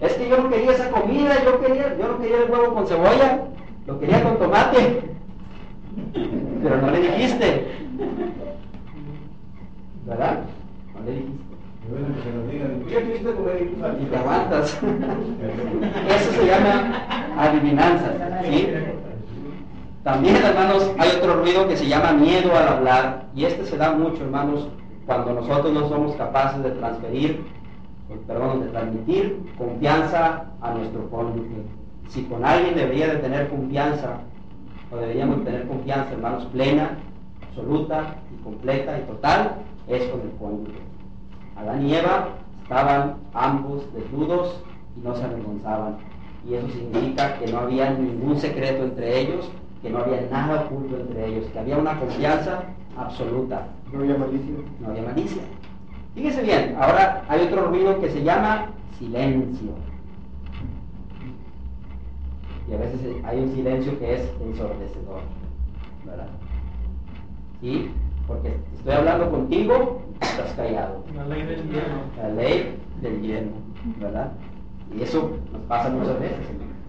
[0.00, 2.86] Es que yo no quería esa comida, yo quería, yo no quería el huevo con
[2.86, 3.42] cebolla,
[3.86, 5.02] lo quería con tomate.
[6.62, 7.68] Pero no le dijiste.
[10.06, 10.40] ¿Verdad?
[10.94, 11.53] No le dijiste.
[14.00, 14.80] Y te aguantas.
[16.08, 17.04] Eso se llama
[17.36, 18.14] adivinanzas.
[18.44, 18.68] ¿sí?
[20.02, 23.26] También, hermanos, hay otro ruido que se llama miedo al hablar.
[23.34, 24.68] Y este se da mucho, hermanos,
[25.06, 27.44] cuando nosotros no somos capaces de transferir,
[28.26, 31.62] perdón, de transmitir confianza a nuestro cónyuge.
[32.08, 34.18] Si con alguien debería de tener confianza,
[34.90, 36.98] o deberíamos tener confianza, hermanos, plena,
[37.48, 39.52] absoluta y completa y total,
[39.88, 40.93] es con el cónyuge.
[41.56, 42.28] Adán y Eva
[42.62, 44.60] estaban ambos desnudos
[44.96, 45.96] y no se avergonzaban.
[46.48, 49.50] Y eso significa que no había ningún secreto entre ellos,
[49.82, 52.64] que no había nada oculto entre ellos, que había una confianza
[52.96, 53.68] absoluta.
[53.92, 54.54] No había malicia.
[54.80, 55.42] No había malicia.
[56.14, 58.66] Fíjese bien, ahora hay otro ruido que se llama
[58.98, 59.70] silencio.
[62.68, 65.20] Y a veces hay un silencio que es ensordecedor,
[66.06, 66.28] ¿verdad?
[67.60, 67.90] ¿Sí?
[68.26, 71.04] Porque estoy hablando contigo, estás callado.
[71.14, 71.82] La ley del hielo.
[72.16, 73.50] La ley del hielo,
[74.00, 74.32] ¿verdad?
[74.96, 76.38] Y eso nos pasa muchas veces.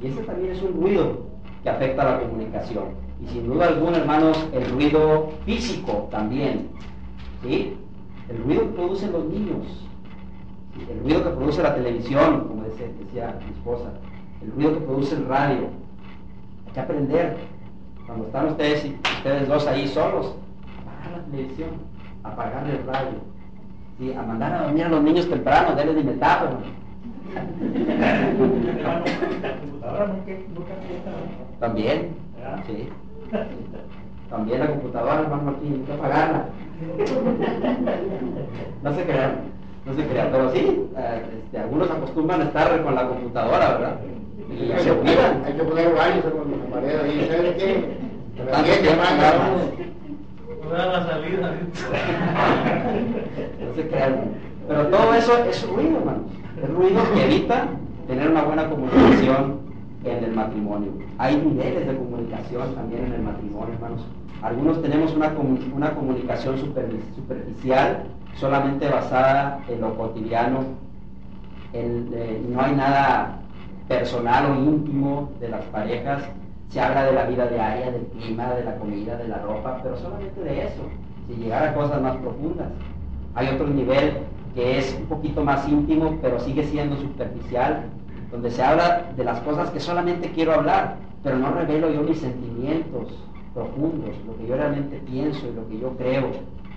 [0.02, 1.26] Y ese también es un ruido
[1.64, 2.86] que afecta a la comunicación.
[3.22, 6.70] Y sin duda alguna, hermanos, el ruido físico también.
[7.44, 7.76] ¿Sí?
[8.30, 9.86] El ruido que producen los niños.
[10.90, 13.92] El ruido que produce la televisión, como decía, decía mi esposa.
[14.42, 15.70] El ruido que produce el radio.
[16.68, 17.38] Hay que aprender.
[18.06, 20.36] Cuando están ustedes y ustedes dos ahí solos,
[21.36, 21.70] televisión,
[22.24, 23.20] apagar el radio.
[24.00, 24.14] ¿Sí?
[24.14, 26.52] A mandar a dormir a los niños temprano, denles de metáfora.
[29.42, 31.12] La computadora nunca, nunca fiesta.
[31.60, 32.10] También,
[32.68, 32.90] sí.
[34.30, 36.46] También la computadora, hermano Martín, hay que apagarla.
[38.84, 39.32] No se crean,
[39.86, 43.98] no se crean, pero sí, eh, este, algunos acostumbran a estar con la computadora, ¿verdad?
[44.50, 45.44] Y Hay se que, olvidan.
[45.46, 46.22] hay que poner hermano,
[46.54, 47.28] en la pared ahí.
[47.30, 47.98] ¿Sabes qué?
[48.52, 48.72] Tanto
[50.72, 51.54] La salida.
[53.60, 53.84] No se.
[54.68, 56.24] Pero todo eso es ruido, hermanos.
[56.62, 57.68] Es ruido que evita
[58.08, 59.60] tener una buena comunicación
[60.04, 60.92] en el matrimonio.
[61.18, 64.06] Hay niveles de comunicación también en el matrimonio, hermanos.
[64.42, 65.34] Algunos tenemos una,
[65.76, 68.04] una comunicación super- superficial,
[68.36, 70.60] solamente basada en lo cotidiano,
[71.74, 73.40] en, eh, no hay nada
[73.88, 76.24] personal o íntimo de las parejas.
[76.70, 79.98] Se habla de la vida diaria, del clima, de la comida, de la ropa, pero
[79.98, 80.82] solamente de eso,
[81.28, 82.68] sin llegar a cosas más profundas.
[83.36, 84.18] Hay otro nivel
[84.56, 87.84] que es un poquito más íntimo, pero sigue siendo superficial,
[88.32, 92.20] donde se habla de las cosas que solamente quiero hablar, pero no revelo yo mis
[92.20, 93.14] sentimientos
[93.54, 96.28] profundos, lo que yo realmente pienso y lo que yo creo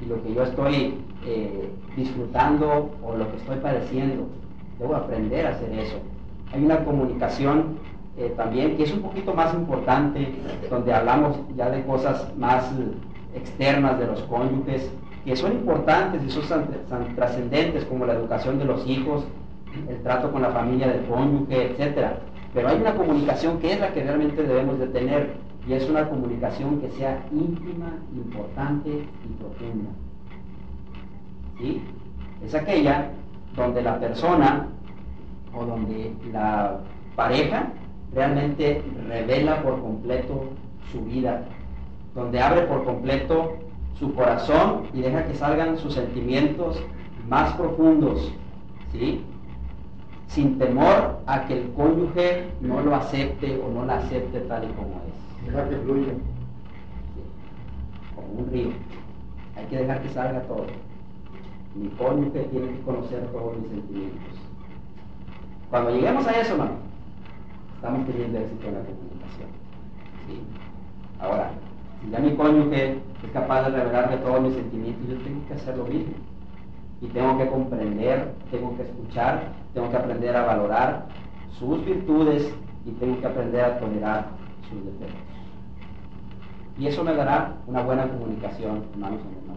[0.01, 0.95] y lo que yo estoy
[1.27, 4.27] eh, disfrutando o lo que estoy padeciendo.
[4.79, 5.97] Debo aprender a hacer eso.
[6.53, 7.79] Hay una comunicación
[8.19, 10.35] eh, también que es un poquito más importante,
[10.69, 14.91] donde hablamos ya de cosas más eh, externas de los cónyuges,
[15.25, 16.67] que son importantes y son
[17.15, 19.25] trascendentes, como la educación de los hijos,
[19.89, 22.19] el trato con la familia del cónyuge, etcétera.
[22.53, 25.35] Pero hay una comunicación que es la que realmente debemos de tener
[25.69, 29.91] y es una comunicación que sea íntima, importante y profunda.
[31.59, 31.83] ¿Sí?
[32.45, 33.11] Es aquella
[33.55, 34.67] donde la persona
[35.55, 36.79] o donde la
[37.15, 37.69] pareja
[38.15, 40.45] realmente revela por completo
[40.93, 41.43] su vida,
[42.15, 43.57] donde abre por completo
[43.99, 46.83] su corazón y deja que salgan sus sentimientos
[47.29, 48.33] más profundos,
[48.93, 49.23] ¿sí?
[50.29, 54.69] Sin temor a que el cónyuge no lo acepte o no la acepte tal y
[54.69, 56.13] como es Dejar que fluya.
[58.15, 58.69] como un río.
[59.57, 60.67] Hay que dejar que salga todo.
[61.75, 64.21] Mi cónyuge tiene que conocer todos mis sentimientos.
[65.71, 66.88] Cuando lleguemos a eso, hermano,
[67.79, 69.49] estamos teniendo éxito en la comunicación.
[70.27, 70.43] ¿sí?
[71.21, 71.51] Ahora,
[72.03, 75.77] si ya mi cónyuge es capaz de revelarme todos mis sentimientos, yo tengo que hacer
[75.77, 76.15] lo mismo.
[77.01, 81.07] Y tengo que comprender, tengo que escuchar, tengo que aprender a valorar
[81.57, 82.53] sus virtudes
[82.85, 84.27] y tengo que aprender a tolerar
[84.69, 85.23] sus defectos.
[86.79, 89.49] Y eso me dará una buena comunicación, hermanos, en el.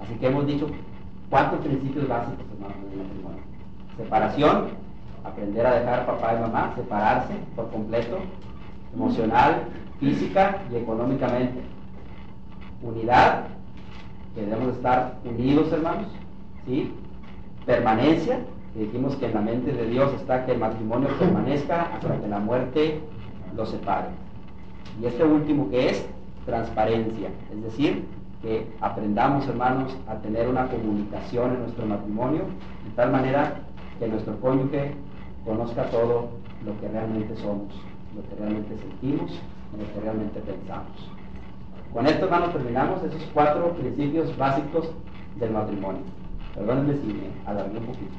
[0.00, 0.68] Así que hemos dicho
[1.28, 3.42] cuatro principios básicos, hermanos, en el matrimonio.
[3.96, 4.81] Separación,
[5.24, 8.18] aprender a dejar papá y mamá, separarse por completo,
[8.94, 9.64] emocional,
[10.00, 11.60] física y económicamente.
[12.82, 13.44] Unidad,
[14.34, 16.08] que debemos estar unidos, hermanos,
[16.66, 16.92] ¿sí?
[17.66, 18.40] Permanencia,
[18.74, 22.28] que dijimos que en la mente de Dios está que el matrimonio permanezca hasta que
[22.28, 23.00] la muerte
[23.54, 24.08] los separe.
[25.00, 26.06] Y este último que es
[26.46, 28.04] transparencia, es decir,
[28.42, 32.40] que aprendamos, hermanos, a tener una comunicación en nuestro matrimonio,
[32.84, 33.54] de tal manera
[33.98, 34.94] que nuestro cónyuge
[35.44, 36.30] conozca todo
[36.64, 37.72] lo que realmente somos,
[38.14, 41.10] lo que realmente sentimos y lo que realmente pensamos.
[41.92, 44.90] Con esto, hermanos, terminamos esos cuatro principios básicos
[45.38, 46.02] del matrimonio.
[46.54, 48.14] Perdónenme si me alargué un poquito.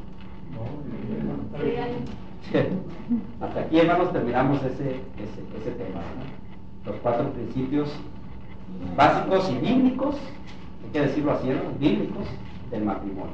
[3.42, 6.02] Hasta aquí, hermanos, terminamos ese, ese, ese tema.
[6.02, 6.92] ¿no?
[6.92, 7.90] Los cuatro principios
[8.96, 10.16] básicos y bíblicos,
[10.84, 11.80] hay que decirlo así, ¿no?
[11.80, 12.28] bíblicos
[12.70, 13.34] del matrimonio.